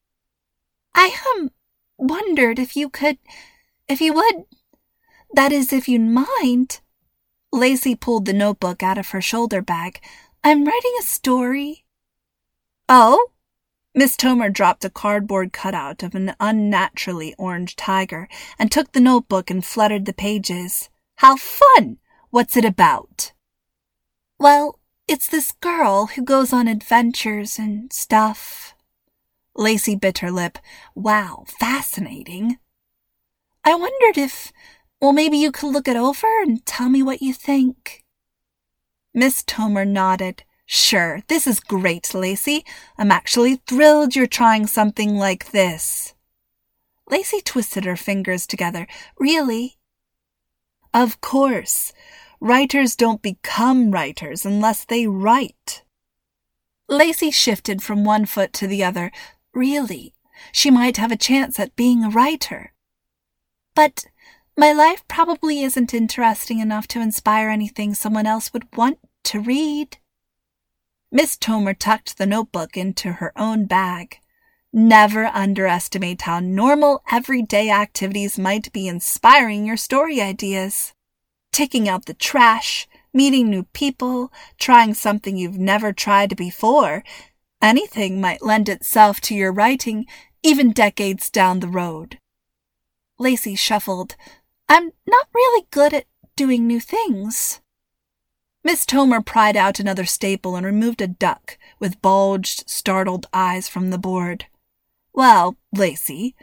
I, 0.94 1.18
um, 1.36 1.50
wondered 1.98 2.60
if 2.60 2.76
you 2.76 2.88
could, 2.88 3.18
if 3.88 4.02
you 4.02 4.14
would, 4.14 4.44
that 5.34 5.52
is, 5.52 5.74
if 5.74 5.88
you'd 5.88 6.02
mind. 6.02 6.80
Lacey 7.52 7.96
pulled 7.96 8.26
the 8.28 8.34
notebook 8.34 8.84
out 8.84 9.00
of 9.00 9.10
her 9.10 9.22
shoulder 9.22 9.64
bag, 9.64 10.00
I'm 10.44 10.64
writing 10.64 10.94
a 11.00 11.04
story. 11.04 11.86
Oh? 12.88 13.32
Miss 13.96 14.16
Tomer 14.16 14.52
dropped 14.52 14.84
a 14.84 14.90
cardboard 14.90 15.54
cutout 15.54 16.02
of 16.02 16.16
an 16.16 16.36
unnaturally 16.40 17.36
orange 17.38 17.76
tiger 17.76 18.28
and 18.58 18.72
took 18.72 18.92
the 18.92 19.00
notebook 19.00 19.52
and 19.52 19.64
fluttered 19.64 20.06
the 20.06 20.14
pages. 20.14 20.90
How 21.18 21.38
fun! 21.38 22.00
What's 22.32 22.58
it 22.58 22.66
about? 22.66 23.34
Well, 24.40 24.80
it's 25.08 25.28
this 25.28 25.52
girl 25.52 26.08
who 26.08 26.24
goes 26.24 26.52
on 26.52 26.68
adventures 26.68 27.60
and 27.60 27.94
stuff. 27.94 28.74
Lacey 29.56 29.96
bit 29.96 30.18
her 30.20 30.32
lip. 30.32 30.58
Wow, 30.96 31.44
fascinating. 31.48 32.58
I 33.64 33.76
wondered 33.76 34.18
if, 34.18 34.52
well, 35.00 35.14
maybe 35.14 35.38
you 35.38 35.52
could 35.52 35.72
look 35.72 35.88
it 35.88 35.96
over 35.96 36.28
and 36.42 36.66
tell 36.66 36.90
me 36.90 37.04
what 37.04 37.22
you 37.22 37.32
think. 37.32 38.04
Miss 39.14 39.44
Tomer 39.44 39.88
nodded. 39.88 40.44
Sure, 40.66 41.22
this 41.28 41.46
is 41.46 41.60
great, 41.60 42.14
Lacey. 42.14 42.66
I'm 42.98 43.12
actually 43.12 43.58
thrilled 43.68 44.16
you're 44.16 44.28
trying 44.28 44.68
something 44.68 45.16
like 45.16 45.52
this. 45.52 46.14
Lacey 47.10 47.42
twisted 47.42 47.86
her 47.86 47.98
fingers 47.98 48.48
together. 48.48 48.88
Really? 49.20 49.78
Of 50.94 51.22
course. 51.22 51.92
Writers 52.40 52.96
don't 52.96 53.22
become 53.22 53.92
writers 53.92 54.46
unless 54.46 54.86
they 54.86 55.08
write. 55.08 55.84
Lacey 56.88 57.32
shifted 57.32 57.82
from 57.82 58.04
one 58.04 58.26
foot 58.26 58.54
to 58.54 58.68
the 58.68 58.84
other. 58.84 59.12
Really, 59.54 60.14
she 60.52 60.70
might 60.70 60.98
have 60.98 61.12
a 61.12 61.18
chance 61.18 61.60
at 61.60 61.76
being 61.76 62.04
a 62.04 62.10
writer. 62.10 62.74
But 63.76 64.06
my 64.58 64.72
life 64.72 65.04
probably 65.08 65.62
isn't 65.62 65.94
interesting 65.94 66.60
enough 66.60 66.88
to 66.90 67.02
inspire 67.02 67.50
anything 67.50 67.94
someone 67.94 68.28
else 68.28 68.54
would 68.54 68.76
want 68.76 69.00
to 69.26 69.40
read. 69.40 69.98
Miss 71.16 71.38
Tomer 71.38 71.78
tucked 71.78 72.18
the 72.18 72.26
notebook 72.26 72.76
into 72.76 73.12
her 73.12 73.32
own 73.36 73.66
bag. 73.66 74.18
Never 74.74 75.28
underestimate 75.28 76.24
how 76.24 76.40
normal 76.40 77.04
everyday 77.12 77.70
activities 77.70 78.40
might 78.40 78.74
be 78.74 78.88
inspiring 78.88 79.64
your 79.64 79.78
story 79.78 80.20
ideas. 80.20 80.94
Taking 81.52 81.88
out 81.88 82.08
the 82.08 82.16
trash, 82.16 82.88
meeting 83.14 83.48
new 83.48 83.66
people, 83.74 84.34
trying 84.58 84.96
something 84.96 85.38
you've 85.38 85.60
never 85.60 85.94
tried 85.94 86.36
before, 86.36 87.04
anything 87.62 88.20
might 88.20 88.42
lend 88.42 88.68
itself 88.68 89.22
to 89.22 89.36
your 89.36 89.54
writing 89.54 90.08
even 90.42 90.72
decades 90.72 91.30
down 91.30 91.60
the 91.60 91.68
road. 91.68 92.18
Lacey 93.20 93.54
shuffled, 93.54 94.16
I'm 94.68 94.94
not 95.06 95.28
really 95.32 95.68
good 95.70 95.94
at 95.94 96.06
doing 96.36 96.66
new 96.66 96.80
things. 96.80 97.62
Miss 98.64 98.86
Tomer 98.86 99.26
pried 99.26 99.58
out 99.58 99.80
another 99.80 100.06
staple 100.06 100.56
and 100.56 100.66
removed 100.66 101.02
a 101.02 101.08
duck 101.08 101.58
with 101.80 102.02
bulged, 102.02 102.70
startled 102.70 103.28
eyes 103.34 103.68
from 103.68 103.90
the 103.90 103.98
board. 103.98 104.46
Well, 105.14 105.58
Lacey, 105.76 106.34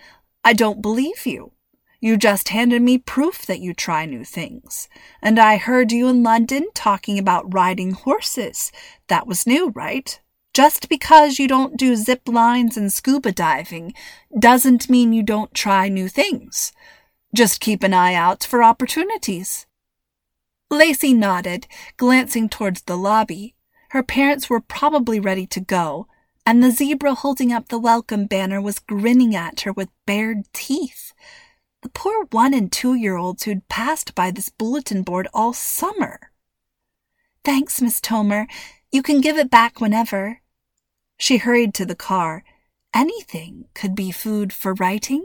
I 0.45 0.53
don't 0.53 0.83
believe 0.83 1.25
you. 1.25 1.53
You 1.99 2.17
just 2.17 2.51
handed 2.51 2.83
me 2.83 2.99
proof 2.99 3.47
that 3.47 3.61
you 3.61 3.75
try 3.75 4.07
new 4.07 4.25
things. 4.25 4.89
And 5.21 5.39
I 5.39 5.57
heard 5.57 5.93
you 5.93 6.09
in 6.09 6.23
London 6.23 6.69
talking 6.75 7.19
about 7.19 7.53
riding 7.53 7.93
horses. 7.93 8.71
That 9.09 9.27
was 9.27 9.47
new, 9.47 9.71
right? 9.71 10.21
Just 10.53 10.89
because 10.89 11.39
you 11.39 11.47
don't 11.47 11.77
do 11.77 11.97
zip 11.97 12.23
lines 12.27 12.77
and 12.77 12.93
scuba 12.93 13.33
diving 13.33 13.95
doesn't 14.39 14.91
mean 14.91 15.13
you 15.13 15.23
don't 15.23 15.55
try 15.55 15.89
new 15.89 16.09
things. 16.09 16.73
Just 17.35 17.61
keep 17.61 17.83
an 17.83 17.95
eye 17.95 18.15
out 18.15 18.45
for 18.45 18.63
opportunities. 18.63 19.67
Lacey 20.71 21.13
nodded, 21.13 21.67
glancing 21.97 22.49
towards 22.49 22.83
the 22.83 22.97
lobby. 22.97 23.57
Her 23.91 24.05
parents 24.05 24.49
were 24.49 24.61
probably 24.61 25.19
ready 25.19 25.45
to 25.49 25.61
go, 25.61 26.07
and 26.47 26.63
the 26.63 26.71
zebra 26.71 27.15
holding 27.15 27.53
up 27.53 27.69
the 27.69 27.79
welcome 27.79 28.27
banner 28.27 28.61
was 28.61 28.79
grinning 28.79 29.35
at 29.35 29.63
her 29.63 29.73
with 29.73 29.89
bared 30.07 30.45
teeth. 30.53 31.13
The 31.83 31.89
poor 31.89 32.27
one 32.31 32.55
and 32.55 32.71
two 32.71 32.95
year 32.95 33.17
olds 33.17 33.43
who'd 33.43 33.69
passed 33.69 34.15
by 34.15 34.31
this 34.31 34.49
bulletin 34.49 35.03
board 35.03 35.27
all 35.35 35.53
summer. 35.53 36.31
Thanks, 37.45 37.83
Miss 37.83 38.01
Tomer. 38.01 38.47
You 38.93 39.03
can 39.03 39.21
give 39.21 39.39
it 39.39 39.51
back 39.51 39.81
whenever. 39.81 40.41
She 41.19 41.39
hurried 41.39 41.75
to 41.75 41.85
the 41.85 41.97
car. 41.97 42.45
Anything 42.95 43.67
could 43.75 43.97
be 43.97 44.13
food 44.13 44.53
for 44.53 44.75
writing. 44.75 45.25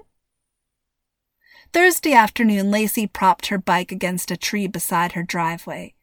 Thursday 1.76 2.14
afternoon, 2.14 2.72
Lacey 2.72 3.06
propped 3.06 3.48
her 3.48 3.58
bike 3.58 3.92
against 3.92 4.32
a 4.32 4.38
tree 4.38 4.66
beside 4.66 5.12
her 5.12 5.24
driveway. 5.24 5.94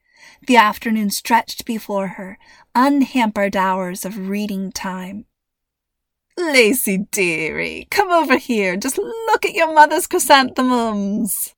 The 0.47 0.59
afternoon 0.59 1.09
stretched 1.09 1.65
before 1.65 2.09
her, 2.09 2.37
unhampered 2.75 3.57
hours 3.57 4.05
of 4.05 4.29
reading 4.29 4.71
time. 4.71 5.25
Lacey, 6.37 7.07
dearie, 7.11 7.89
come 7.91 8.11
over 8.11 8.37
here. 8.37 8.77
Just 8.77 8.99
look 8.99 9.47
at 9.47 9.55
your 9.55 9.73
mother's 9.73 10.07
chrysanthemums. 10.07 11.55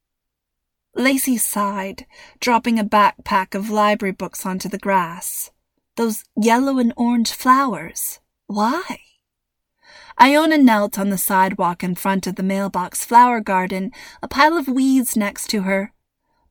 Lacey 0.94 1.36
sighed, 1.36 2.06
dropping 2.38 2.78
a 2.78 2.84
backpack 2.84 3.56
of 3.56 3.68
library 3.68 4.12
books 4.12 4.46
onto 4.46 4.68
the 4.68 4.78
grass. 4.78 5.50
Those 5.96 6.22
yellow 6.40 6.78
and 6.78 6.92
orange 6.96 7.32
flowers. 7.32 8.20
Why? 8.46 9.00
Iona 10.20 10.58
knelt 10.58 10.98
on 10.98 11.10
the 11.10 11.18
sidewalk 11.18 11.82
in 11.82 11.94
front 11.94 12.26
of 12.26 12.36
the 12.36 12.42
mailbox 12.42 13.04
flower 13.04 13.40
garden, 13.40 13.90
a 14.22 14.28
pile 14.28 14.56
of 14.56 14.68
weeds 14.68 15.16
next 15.16 15.48
to 15.48 15.62
her. 15.62 15.92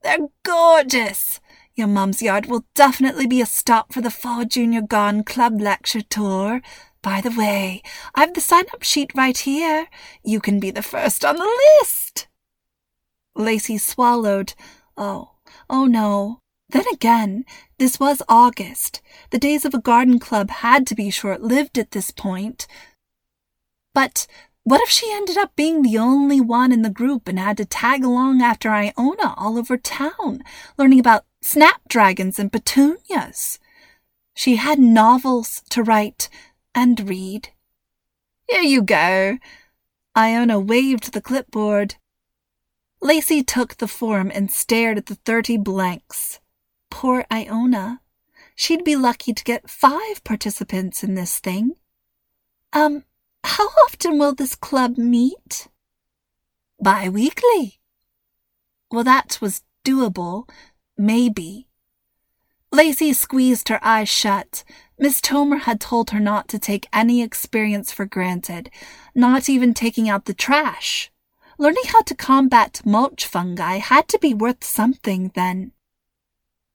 They're 0.03 0.27
gorgeous! 0.43 1.39
Your 1.75 1.88
mum's 1.88 2.22
yard 2.22 2.46
will 2.46 2.65
definitely 2.75 3.25
be 3.25 3.41
a 3.41 3.48
stop 3.48 3.93
for 3.93 4.01
the 4.01 4.12
Fall 4.12 4.46
Junior 4.46 4.82
Garden 4.82 5.24
Club 5.24 5.60
lecture 5.60 6.01
tour. 6.01 6.62
By 7.01 7.20
the 7.20 7.32
way, 7.32 7.82
I've 8.13 8.34
the 8.34 8.41
sign 8.41 8.65
up 8.74 8.84
sheet 8.84 9.12
right 9.15 9.38
here. 9.38 9.88
You 10.24 10.39
can 10.39 10.60
be 10.60 10.70
the 10.70 10.84
first 10.84 11.25
on 11.25 11.38
the 11.38 11.60
list. 11.79 12.27
Lacey 13.36 13.77
swallowed. 13.79 14.53
Oh, 14.96 15.32
oh 15.70 15.86
no. 15.86 16.39
Then 16.70 16.86
again, 16.93 17.43
this 17.77 18.00
was 18.00 18.22
August. 18.29 19.01
The 19.32 19.39
days 19.39 19.65
of 19.65 19.74
a 19.74 19.82
garden 19.82 20.20
club 20.20 20.50
had 20.50 20.86
to 20.88 20.96
be 20.96 21.10
short 21.10 21.41
lived 21.41 21.77
at 21.77 21.91
this 21.91 22.12
point. 22.12 22.67
But 23.93 24.27
what 24.63 24.81
if 24.81 24.89
she 24.89 25.12
ended 25.12 25.38
up 25.38 25.55
being 25.55 25.81
the 25.81 25.97
only 25.97 26.39
one 26.39 26.71
in 26.71 26.81
the 26.81 26.89
group 26.89 27.27
and 27.27 27.38
had 27.38 27.57
to 27.57 27.65
tag 27.65 28.03
along 28.03 28.41
after 28.41 28.69
Iona 28.69 29.33
all 29.38 29.57
over 29.57 29.77
town, 29.77 30.43
learning 30.77 31.00
about 31.00 31.25
snapdragons 31.41 32.39
and 32.39 32.51
petunias? 32.51 33.59
She 34.33 34.55
had 34.55 34.79
novels 34.79 35.62
to 35.69 35.83
write, 35.83 36.29
and 36.73 37.07
read. 37.07 37.50
Here 38.50 38.62
you 38.62 38.81
go. 38.81 39.38
Iona 40.17 40.59
waved 40.59 41.13
the 41.13 41.21
clipboard. 41.21 41.95
Lacey 43.01 43.43
took 43.43 43.77
the 43.77 43.88
form 43.88 44.31
and 44.33 44.51
stared 44.51 44.97
at 44.97 45.07
the 45.07 45.15
thirty 45.15 45.57
blanks. 45.57 46.39
Poor 46.89 47.25
Iona. 47.31 48.01
She'd 48.55 48.83
be 48.83 48.95
lucky 48.95 49.33
to 49.33 49.43
get 49.43 49.69
five 49.69 50.23
participants 50.23 51.03
in 51.03 51.15
this 51.15 51.39
thing. 51.39 51.75
Um, 52.71 53.03
how 53.43 53.67
often 53.85 54.17
will 54.17 54.33
this 54.33 54.55
club 54.55 54.97
meet? 54.97 55.67
Bi 56.81 57.09
weekly. 57.09 57.79
Well, 58.91 59.03
that 59.03 59.39
was 59.41 59.63
doable. 59.85 60.50
Maybe. 60.97 61.67
Lacey 62.71 63.13
squeezed 63.13 63.69
her 63.69 63.79
eyes 63.83 64.09
shut. 64.09 64.63
Miss 64.97 65.21
Tomer 65.21 65.62
had 65.62 65.79
told 65.79 66.09
her 66.09 66.19
not 66.19 66.47
to 66.50 66.59
take 66.59 66.88
any 66.93 67.21
experience 67.21 67.91
for 67.91 68.05
granted, 68.05 68.69
not 69.13 69.50
even 69.50 69.73
taking 69.73 70.09
out 70.09 70.25
the 70.25 70.33
trash. 70.33 71.12
Learning 71.57 71.83
how 71.88 72.01
to 72.01 72.15
combat 72.15 72.81
mulch 72.83 73.25
fungi 73.25 73.77
had 73.77 74.07
to 74.07 74.17
be 74.19 74.33
worth 74.33 74.63
something 74.63 75.31
then. 75.35 75.71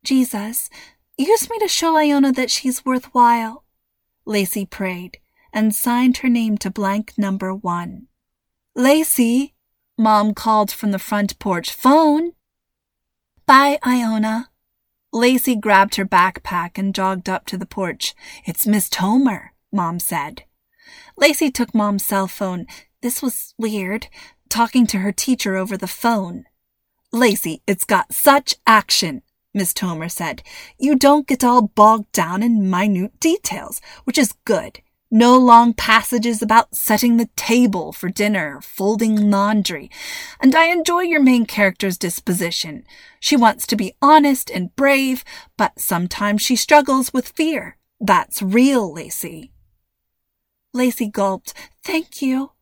Jesus, 0.04 0.70
use 1.16 1.50
me 1.50 1.58
to 1.58 1.68
show 1.68 1.96
Iona 1.96 2.32
that 2.32 2.50
she's 2.50 2.84
worthwhile, 2.84 3.64
Lacey 4.25 4.64
prayed, 4.64 5.18
and 5.58 5.74
signed 5.74 6.18
her 6.18 6.28
name 6.28 6.56
to 6.56 6.70
blank 6.70 7.14
number 7.18 7.52
one. 7.52 8.06
Lacey, 8.76 9.54
Mom 9.98 10.32
called 10.32 10.70
from 10.70 10.92
the 10.92 11.00
front 11.00 11.36
porch. 11.40 11.72
Phone! 11.72 12.30
Bye, 13.44 13.80
Iona. 13.84 14.50
Lacey 15.12 15.56
grabbed 15.56 15.96
her 15.96 16.04
backpack 16.04 16.78
and 16.78 16.94
jogged 16.94 17.28
up 17.28 17.44
to 17.46 17.58
the 17.58 17.66
porch. 17.66 18.14
It's 18.44 18.68
Miss 18.68 18.88
Tomer, 18.88 19.48
Mom 19.72 19.98
said. 19.98 20.44
Lacey 21.16 21.50
took 21.50 21.74
Mom's 21.74 22.04
cell 22.04 22.28
phone. 22.28 22.64
This 23.02 23.20
was 23.20 23.52
weird 23.58 24.06
talking 24.48 24.86
to 24.86 24.98
her 24.98 25.10
teacher 25.10 25.56
over 25.56 25.76
the 25.76 25.88
phone. 25.88 26.44
Lacey, 27.12 27.62
it's 27.66 27.84
got 27.84 28.12
such 28.12 28.54
action, 28.64 29.22
Miss 29.52 29.72
Tomer 29.72 30.08
said. 30.08 30.44
You 30.78 30.94
don't 30.94 31.26
get 31.26 31.42
all 31.42 31.62
bogged 31.62 32.12
down 32.12 32.44
in 32.44 32.70
minute 32.70 33.18
details, 33.18 33.80
which 34.04 34.18
is 34.18 34.34
good. 34.44 34.82
No 35.10 35.38
long 35.38 35.72
passages 35.72 36.42
about 36.42 36.74
setting 36.74 37.16
the 37.16 37.30
table 37.34 37.92
for 37.92 38.10
dinner, 38.10 38.60
folding 38.60 39.30
laundry. 39.30 39.90
And 40.38 40.54
I 40.54 40.66
enjoy 40.66 41.00
your 41.00 41.22
main 41.22 41.46
character's 41.46 41.96
disposition. 41.96 42.84
She 43.18 43.34
wants 43.34 43.66
to 43.68 43.76
be 43.76 43.94
honest 44.02 44.50
and 44.50 44.74
brave, 44.76 45.24
but 45.56 45.80
sometimes 45.80 46.42
she 46.42 46.56
struggles 46.56 47.12
with 47.12 47.28
fear. 47.28 47.78
That's 47.98 48.42
real, 48.42 48.92
Lacey. 48.92 49.50
Lacey 50.74 51.08
gulped. 51.08 51.54
Thank 51.82 52.20
you. 52.20 52.52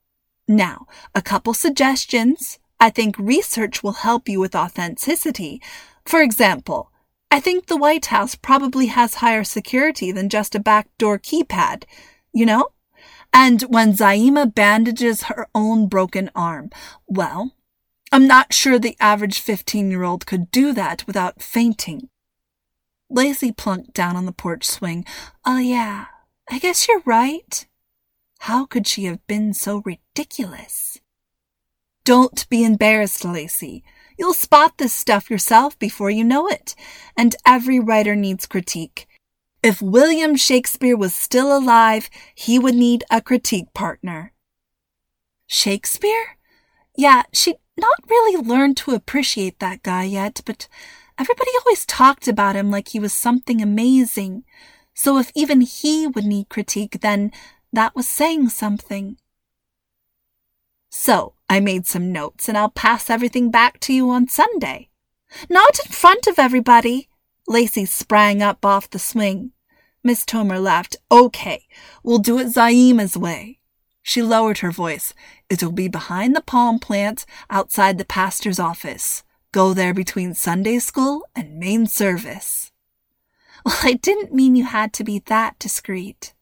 Now, 0.47 0.87
a 1.17 1.23
couple 1.23 1.53
suggestions. 1.53 2.61
I 2.79 2.91
think 2.91 3.19
research 3.19 3.83
will 3.83 3.93
help 4.05 4.29
you 4.29 4.39
with 4.39 4.55
authenticity. 4.55 5.61
For 6.05 6.23
example, 6.23 6.93
I 7.29 7.41
think 7.41 7.67
the 7.67 7.77
White 7.77 8.07
House 8.07 8.37
probably 8.37 8.87
has 8.87 9.17
higher 9.17 9.43
security 9.43 10.13
than 10.13 10.29
just 10.29 10.55
a 10.55 10.61
backdoor 10.61 11.19
keypad, 11.19 11.83
you 12.37 12.45
know? 12.45 12.69
And 13.33 13.63
when 13.63 13.95
Zaima 13.95 14.55
bandages 14.55 15.25
her 15.25 15.49
own 15.55 15.89
broken 15.89 16.31
arm, 16.35 16.71
well, 17.07 17.55
I'm 18.13 18.27
not 18.27 18.53
sure 18.53 18.79
the 18.79 18.97
average 19.01 19.41
15 19.41 19.91
year 19.91 20.03
old 20.03 20.27
could 20.27 20.51
do 20.51 20.73
that 20.75 21.07
without 21.07 21.43
fainting. 21.43 22.09
Lacey 23.09 23.53
plunked 23.53 23.95
down 23.95 24.17
on 24.17 24.27
the 24.27 24.33
porch 24.33 24.65
swing. 24.65 25.05
Oh, 25.47 25.59
yeah, 25.59 26.07
I 26.51 26.59
guess 26.59 26.87
you're 26.87 27.03
right. 27.07 27.67
How 28.41 28.67
could 28.67 28.87
she 28.87 29.05
have 29.05 29.27
been 29.27 29.55
so 29.55 29.83
ridiculous? 29.85 31.01
Don't 32.05 32.49
be 32.51 32.65
embarrassed, 32.65 33.25
Lacey. 33.25 33.83
You'll 34.19 34.35
spot 34.35 34.79
this 34.79 34.93
stuff 34.93 35.31
yourself 35.31 35.79
before 35.79 36.11
you 36.11 36.23
know 36.23 36.49
it, 36.49 36.75
and 37.17 37.35
every 37.47 37.81
writer 37.81 38.15
needs 38.15 38.47
critique. 38.47 39.07
If 39.67 39.83
William 39.83 40.37
Shakespeare 40.37 40.97
was 40.97 41.13
still 41.13 41.51
alive, 41.51 42.09
he 42.37 42.57
would 42.57 42.77
need 42.77 43.03
a 43.11 43.21
critique 43.21 43.75
partner. 43.75 44.33
Shakespeare? 45.49 46.39
Yeah, 46.97 47.25
she'd 47.33 47.57
not 47.77 47.99
really 48.09 48.41
learned 48.41 48.77
to 48.77 48.93
appreciate 48.93 49.59
that 49.59 49.83
guy 49.83 50.05
yet, 50.05 50.41
but 50.47 50.69
everybody 51.19 51.51
always 51.59 51.85
talked 51.85 52.29
about 52.29 52.55
him 52.55 52.71
like 52.71 52.91
he 52.91 53.01
was 53.01 53.13
something 53.13 53.61
amazing. 53.61 54.45
So 54.95 55.19
if 55.19 55.33
even 55.35 55.63
he 55.63 56.07
would 56.07 56.27
need 56.27 56.49
critique, 56.49 57.01
then 57.01 57.33
that 57.73 57.97
was 57.97 58.07
saying 58.07 58.51
something. 58.51 59.17
So, 60.91 61.35
I 61.51 61.59
made 61.59 61.89
some 61.89 62.13
notes 62.13 62.49
and 62.49 62.57
I'll 62.57 62.71
pass 62.71 63.11
everything 63.11 63.51
back 63.51 63.81
to 63.81 63.93
you 63.93 64.11
on 64.11 64.29
Sunday. 64.29 64.91
Not 65.51 65.81
in 65.85 65.91
front 65.91 66.29
of 66.29 66.39
everybody. 66.39 67.09
Lacey 67.49 67.85
sprang 67.85 68.43
up 68.43 68.65
off 68.65 68.89
the 68.89 69.01
swing. 69.01 69.51
Miss 70.07 70.25
Tomer 70.25 70.63
laughed. 70.63 70.97
Okay, 71.11 71.67
we'll 72.05 72.19
do 72.19 72.39
it 72.39 72.47
Zaima's 72.47 73.17
way. 73.17 73.59
She 74.05 74.23
lowered 74.23 74.59
her 74.59 74.71
voice. 74.71 75.13
It'll 75.51 75.73
be 75.73 75.89
behind 75.89 76.37
the 76.37 76.41
palm 76.41 76.79
plant 76.79 77.27
outside 77.51 77.99
the 77.99 78.05
pastor's 78.05 78.61
office. 78.61 79.25
Go 79.51 79.75
there 79.75 79.93
between 79.93 80.33
Sunday 80.33 80.79
school 80.79 81.25
and 81.35 81.59
main 81.59 81.89
service. 81.89 82.71
Well, 83.65 83.77
I 83.83 83.95
didn't 83.95 84.33
mean 84.33 84.55
you 84.55 84.67
had 84.67 84.93
to 84.93 85.03
be 85.03 85.19
that 85.27 85.59
discreet. 85.59 86.35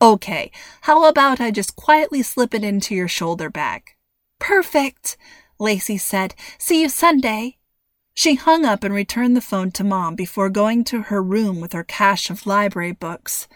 Okay, 0.00 0.52
how 0.82 1.04
about 1.08 1.40
I 1.40 1.50
just 1.50 1.74
quietly 1.74 2.22
slip 2.22 2.54
it 2.54 2.62
into 2.62 2.94
your 2.94 3.08
shoulder 3.08 3.50
bag? 3.50 3.96
Perfect, 4.38 5.16
Lacey 5.58 5.98
said. 5.98 6.36
See 6.58 6.82
you 6.82 6.88
Sunday. 6.88 7.57
She 8.18 8.34
hung 8.34 8.64
up 8.64 8.82
and 8.82 8.92
returned 8.92 9.36
the 9.36 9.40
phone 9.40 9.70
to 9.70 9.84
Mom 9.84 10.16
before 10.16 10.50
going 10.50 10.82
to 10.86 11.02
her 11.02 11.22
room 11.22 11.60
with 11.60 11.72
her 11.72 11.84
cache 11.84 12.30
of 12.30 12.48
library 12.48 12.90
books. 12.90 13.46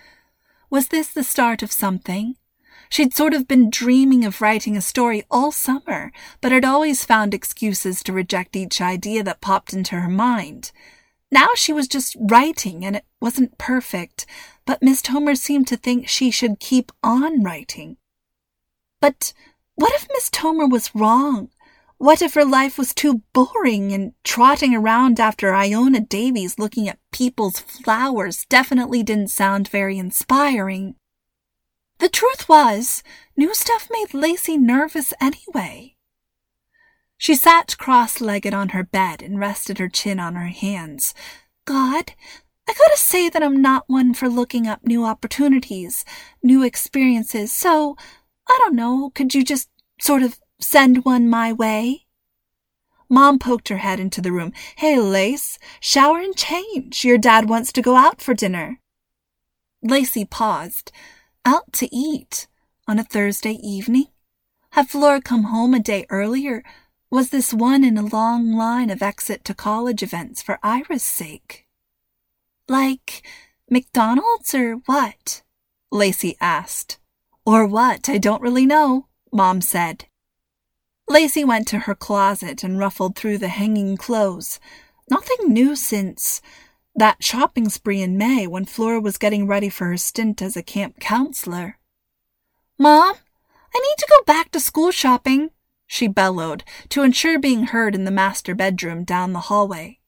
Was 0.71 0.87
this 0.87 1.09
the 1.09 1.25
start 1.25 1.65
of 1.65 1.73
something? 1.73 2.37
She'd 2.89 3.13
sort 3.13 3.35
of 3.35 3.49
been 3.49 3.71
dreaming 3.71 4.25
of 4.25 4.41
writing 4.41 4.77
a 4.77 4.81
story 4.81 5.25
all 5.29 5.51
summer, 5.51 6.13
but 6.41 6.53
had 6.53 6.65
always 6.65 7.05
found 7.05 7.35
excuses 7.35 8.05
to 8.05 8.13
reject 8.13 8.55
each 8.55 8.81
idea 8.81 9.25
that 9.25 9.41
popped 9.41 9.73
into 9.73 9.97
her 9.97 10.09
mind. 10.09 10.71
Now 11.29 11.49
she 11.57 11.73
was 11.73 11.89
just 11.89 12.17
writing, 12.21 12.85
and 12.85 12.95
it 12.95 13.05
wasn't 13.21 13.59
perfect, 13.59 14.27
but 14.65 14.81
Miss 14.81 15.03
Tomer 15.03 15.37
seemed 15.37 15.67
to 15.67 15.77
think 15.77 16.07
she 16.07 16.31
should 16.31 16.61
keep 16.61 16.93
on 17.03 17.43
writing. 17.43 17.97
But 19.01 19.33
what 19.75 19.93
if 19.93 20.07
Miss 20.13 20.31
Tomer 20.31 20.71
was 20.71 20.95
wrong? 20.95 21.51
What 22.03 22.21
if 22.21 22.35
her 22.35 22.45
life 22.45 22.79
was 22.79 22.93
too 22.93 23.23
boring 23.33 23.93
and 23.93 24.15
trotting 24.25 24.75
around 24.75 25.21
after 25.21 25.55
Iona 25.55 26.01
Davies 26.01 26.59
looking 26.59 26.89
at 26.89 26.99
people's 27.13 27.61
flowers 27.61 28.45
definitely 28.49 29.05
didn't 29.05 29.29
sound 29.29 29.69
very 29.69 29.99
inspiring? 29.99 30.97
The 32.01 32.09
truth 32.09 32.49
was, 32.49 33.05
new 33.37 33.55
stuff 33.55 33.89
made 33.89 34.15
Lacey 34.15 34.59
nervous 34.59 35.15
anyway. 35.21 35.95
She 37.19 37.37
sat 37.37 37.79
cross 37.79 38.21
legged 38.21 38.53
on 38.53 38.71
her 38.71 38.83
bed 38.83 39.23
and 39.23 39.39
rested 39.39 39.79
her 39.79 39.89
chin 39.89 40.19
on 40.19 40.35
her 40.35 40.49
hands. 40.49 41.15
God, 41.67 42.15
I 42.69 42.73
gotta 42.73 42.97
say 42.97 43.29
that 43.29 43.45
I'm 43.45 43.63
not 43.63 43.85
one 43.87 44.13
for 44.13 44.29
looking 44.29 44.67
up 44.67 44.81
new 44.85 45.05
opportunities, 45.05 46.05
new 46.43 46.65
experiences, 46.65 47.53
so 47.53 47.97
I 48.49 48.59
don't 48.59 48.75
know, 48.75 49.13
could 49.15 49.37
you 49.37 49.45
just 49.45 49.69
sort 50.01 50.25
of 50.25 50.41
send 50.63 51.05
one 51.05 51.29
my 51.29 51.53
way? 51.53 52.07
Mom 53.09 53.39
poked 53.39 53.69
her 53.69 53.77
head 53.77 54.01
into 54.01 54.23
the 54.23 54.33
room. 54.33 54.53
Hey, 54.77 54.99
Lace, 54.99 55.59
shower 55.81 56.19
and 56.19 56.35
change. 56.35 57.05
Your 57.05 57.19
dad 57.19 57.49
wants 57.49 57.71
to 57.73 57.83
go 57.83 57.97
out 57.97 58.23
for 58.23 58.33
dinner. 58.33 58.81
Lacey 59.83 60.25
paused. 60.25 60.93
Out 61.45 61.73
to 61.75 61.95
eat? 61.95 62.47
On 62.89 62.99
a 62.99 63.05
Thursday 63.05 63.59
evening? 63.63 64.07
Had 64.71 64.89
Flora 64.89 65.21
come 65.21 65.45
home 65.45 65.75
a 65.75 65.81
day 65.81 66.07
earlier? 66.09 66.65
Was 67.11 67.29
this 67.29 67.53
one 67.53 67.85
in 67.85 67.99
a 67.99 68.07
long 68.07 68.55
line 68.55 68.89
of 68.89 69.03
exit 69.03 69.45
to 69.45 69.55
college 69.55 70.03
events 70.03 70.41
for 70.41 70.59
Ira's 70.63 71.03
sake? 71.03 71.67
Like 72.69 73.23
McDonald's 73.69 74.55
or 74.55 74.77
what? 74.87 75.43
Lacey 75.91 76.37
asked. 76.41 76.99
Or 77.45 77.67
what, 77.67 78.09
I 78.09 78.17
don't 78.17 78.41
really 78.41 78.65
know, 78.65 79.09
Mom 79.31 79.61
said. 79.61 80.07
Lacey 81.09 81.45
went 81.45 81.69
to 81.69 81.81
her 81.81 81.95
closet 81.95 82.65
and 82.65 82.79
ruffled 82.79 83.17
through 83.17 83.39
the 83.39 83.49
hanging 83.49 83.97
clothes. 83.97 84.61
Nothing 85.11 85.53
new 85.53 85.77
since 85.77 86.41
that 86.95 87.23
shopping 87.23 87.69
spree 87.69 88.03
in 88.03 88.17
May 88.17 88.47
when 88.47 88.65
Flora 88.65 89.01
was 89.01 89.19
getting 89.19 89.47
ready 89.47 89.69
for 89.69 89.87
her 89.87 89.97
stint 89.97 90.41
as 90.41 90.57
a 90.57 90.63
camp 90.63 91.01
counselor. 91.01 91.79
Mom, 92.79 93.15
I 93.75 93.79
need 93.79 93.99
to 93.99 94.07
go 94.09 94.25
back 94.25 94.51
to 94.53 94.61
school 94.61 94.91
shopping, 94.91 95.51
she 95.87 96.09
bellowed 96.09 96.65
to 96.91 97.03
ensure 97.03 97.39
being 97.39 97.65
heard 97.65 97.95
in 97.95 98.05
the 98.05 98.11
master 98.11 98.55
bedroom 98.55 99.05
down 99.05 99.33
the 99.33 99.41
hallway. 99.41 99.99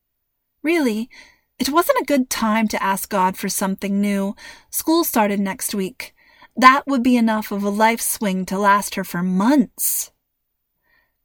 Really, 0.62 1.10
it 1.58 1.68
wasn't 1.70 2.00
a 2.00 2.06
good 2.06 2.30
time 2.30 2.68
to 2.68 2.82
ask 2.82 3.08
God 3.08 3.36
for 3.36 3.48
something 3.48 4.00
new. 4.00 4.34
School 4.70 5.04
started 5.04 5.40
next 5.40 5.74
week, 5.74 6.14
That 6.56 6.86
would 6.86 7.02
be 7.02 7.16
enough 7.16 7.50
of 7.50 7.64
a 7.64 7.68
life 7.68 8.00
swing 8.00 8.46
to 8.46 8.58
last 8.58 8.94
her 8.94 9.04
for 9.04 9.22
months. 9.22 10.12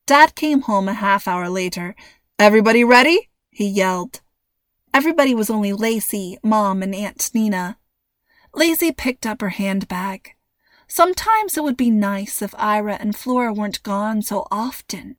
Dad 0.10 0.34
came 0.34 0.62
home 0.62 0.88
a 0.88 0.96
half 0.96 1.28
hour 1.28 1.50
later. 1.50 1.96
Everybody 2.40 2.84
ready? 2.84 3.30
he 3.52 3.68
yelled. 3.68 4.22
Everybody 4.92 5.36
was 5.36 5.52
only 5.52 5.72
Lacey, 5.72 6.40
Mom, 6.42 6.82
and 6.82 6.96
Aunt 6.96 7.30
Nina. 7.36 7.78
Lacey 8.56 8.92
picked 8.92 9.28
up 9.28 9.40
her 9.42 9.50
handbag. 9.50 10.32
Sometimes 10.88 11.58
it 11.58 11.64
would 11.64 11.78
be 11.78 11.92
nice 11.92 12.42
if 12.42 12.56
Ira 12.58 12.96
and 12.96 13.16
Flora 13.16 13.54
weren't 13.54 13.84
gone 13.84 14.24
so 14.24 14.48
often. 14.50 15.18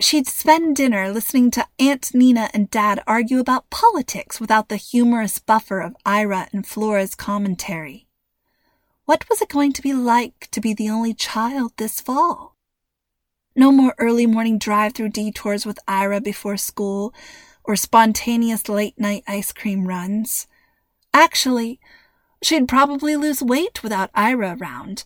She'd 0.00 0.26
spend 0.26 0.76
dinner 0.76 1.12
listening 1.12 1.50
to 1.50 1.68
Aunt 1.78 2.14
Nina 2.14 2.48
and 2.54 2.70
Dad 2.70 3.02
argue 3.06 3.40
about 3.40 3.68
politics 3.68 4.40
without 4.40 4.70
the 4.70 4.76
humorous 4.76 5.38
buffer 5.38 5.82
of 5.82 5.94
Ira 6.06 6.48
and 6.50 6.66
Flora's 6.66 7.14
commentary. 7.14 8.08
What 9.04 9.28
was 9.28 9.42
it 9.42 9.50
going 9.50 9.74
to 9.74 9.82
be 9.82 9.92
like 9.92 10.48
to 10.52 10.62
be 10.62 10.72
the 10.72 10.88
only 10.88 11.12
child 11.12 11.72
this 11.76 12.00
fall? 12.00 12.52
No 13.54 13.70
more 13.70 13.94
early 13.98 14.26
morning 14.26 14.58
drive 14.58 14.94
through 14.94 15.10
detours 15.10 15.66
with 15.66 15.78
Ira 15.86 16.20
before 16.20 16.56
school 16.56 17.12
or 17.64 17.76
spontaneous 17.76 18.68
late 18.68 18.98
night 18.98 19.24
ice 19.28 19.52
cream 19.52 19.86
runs. 19.86 20.46
Actually, 21.12 21.78
she'd 22.42 22.66
probably 22.66 23.14
lose 23.14 23.42
weight 23.42 23.82
without 23.82 24.10
Ira 24.14 24.56
around, 24.58 25.04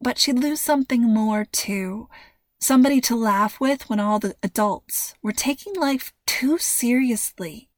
but 0.00 0.18
she'd 0.18 0.38
lose 0.38 0.60
something 0.60 1.02
more 1.02 1.46
too. 1.46 2.08
Somebody 2.60 3.00
to 3.02 3.16
laugh 3.16 3.60
with 3.60 3.88
when 3.88 4.00
all 4.00 4.18
the 4.18 4.36
adults 4.42 5.14
were 5.22 5.32
taking 5.32 5.74
life 5.74 6.12
too 6.26 6.58
seriously. 6.58 7.70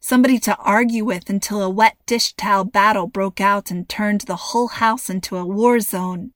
Somebody 0.00 0.38
to 0.40 0.56
argue 0.56 1.04
with 1.04 1.28
until 1.28 1.60
a 1.60 1.68
wet 1.68 1.96
dish 2.06 2.32
towel 2.34 2.64
battle 2.64 3.06
broke 3.06 3.40
out 3.40 3.70
and 3.70 3.86
turned 3.86 4.22
the 4.22 4.36
whole 4.36 4.68
house 4.68 5.10
into 5.10 5.36
a 5.36 5.44
war 5.44 5.80
zone. 5.80 6.32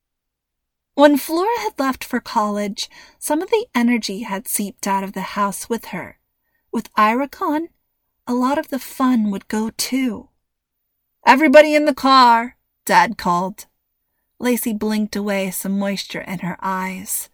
When 0.95 1.17
Flora 1.17 1.59
had 1.61 1.79
left 1.79 2.05
for 2.05 2.21
college, 2.21 2.91
some 3.19 3.41
of 3.41 3.49
the 3.49 3.67
energy 3.75 4.23
had 4.23 4.47
seeped 4.47 4.87
out 4.87 5.03
of 5.03 5.15
the 5.15 5.23
house 5.23 5.69
with 5.69 5.87
her. 5.87 6.19
With 6.71 6.91
Ira 6.97 7.29
gone, 7.29 7.69
a 8.27 8.35
lot 8.35 8.59
of 8.59 8.69
the 8.69 8.79
fun 8.79 9.31
would 9.31 9.49
go 9.49 9.71
too. 9.71 10.29
Everybody 11.27 11.75
in 11.75 11.87
the 11.87 11.95
car, 11.95 12.57
Dad 12.85 13.17
called. 13.17 13.67
Lacey 14.39 14.75
blinked 14.75 15.17
away 15.17 15.51
some 15.51 15.79
moisture 15.79 16.21
in 16.21 16.41
her 16.41 16.59
eyes. 16.61 17.31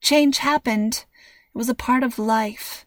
Change 0.00 0.38
happened. 0.38 1.04
It 1.54 1.58
was 1.58 1.68
a 1.68 1.74
part 1.74 2.02
of 2.02 2.18
life. 2.18 2.86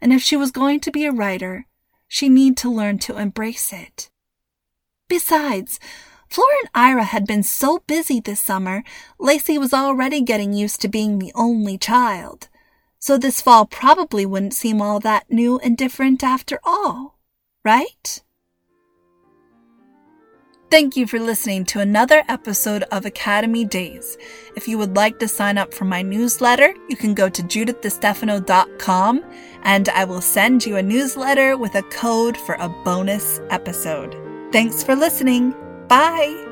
And 0.00 0.12
if 0.12 0.22
she 0.22 0.36
was 0.36 0.52
going 0.52 0.80
to 0.80 0.90
be 0.90 1.04
a 1.04 1.12
writer, 1.12 1.66
she 2.08 2.28
need 2.28 2.56
to 2.58 2.70
learn 2.70 2.98
to 3.00 3.18
embrace 3.18 3.72
it. 3.72 4.10
Besides, 5.08 5.78
Flora 6.30 6.54
and 6.60 6.70
Ira 6.74 7.04
had 7.04 7.26
been 7.26 7.42
so 7.42 7.82
busy 7.86 8.20
this 8.20 8.40
summer, 8.40 8.84
Lacey 9.18 9.58
was 9.58 9.74
already 9.74 10.20
getting 10.20 10.52
used 10.52 10.80
to 10.80 10.88
being 10.88 11.18
the 11.18 11.32
only 11.34 11.76
child 11.76 12.48
so 13.00 13.16
this 13.16 13.40
fall 13.40 13.64
probably 13.64 14.26
wouldn't 14.26 14.54
seem 14.54 14.80
all 14.80 15.00
that 15.00 15.30
new 15.30 15.58
and 15.58 15.76
different 15.76 16.22
after 16.22 16.60
all, 16.62 17.18
right? 17.64 18.22
Thank 20.70 20.96
you 20.96 21.06
for 21.06 21.18
listening 21.18 21.64
to 21.66 21.80
another 21.80 22.22
episode 22.28 22.84
of 22.92 23.04
Academy 23.04 23.64
Days. 23.64 24.16
If 24.54 24.68
you 24.68 24.78
would 24.78 24.94
like 24.94 25.18
to 25.18 25.26
sign 25.26 25.58
up 25.58 25.74
for 25.74 25.84
my 25.84 26.00
newsletter, 26.00 26.72
you 26.88 26.96
can 26.96 27.12
go 27.12 27.28
to 27.28 27.42
judithdestefano.com 27.42 29.24
and 29.64 29.88
I 29.88 30.04
will 30.04 30.20
send 30.20 30.64
you 30.64 30.76
a 30.76 30.82
newsletter 30.82 31.56
with 31.56 31.74
a 31.74 31.82
code 31.84 32.36
for 32.36 32.54
a 32.56 32.68
bonus 32.68 33.40
episode. 33.50 34.14
Thanks 34.52 34.84
for 34.84 34.94
listening. 34.94 35.54
Bye. 35.90 36.49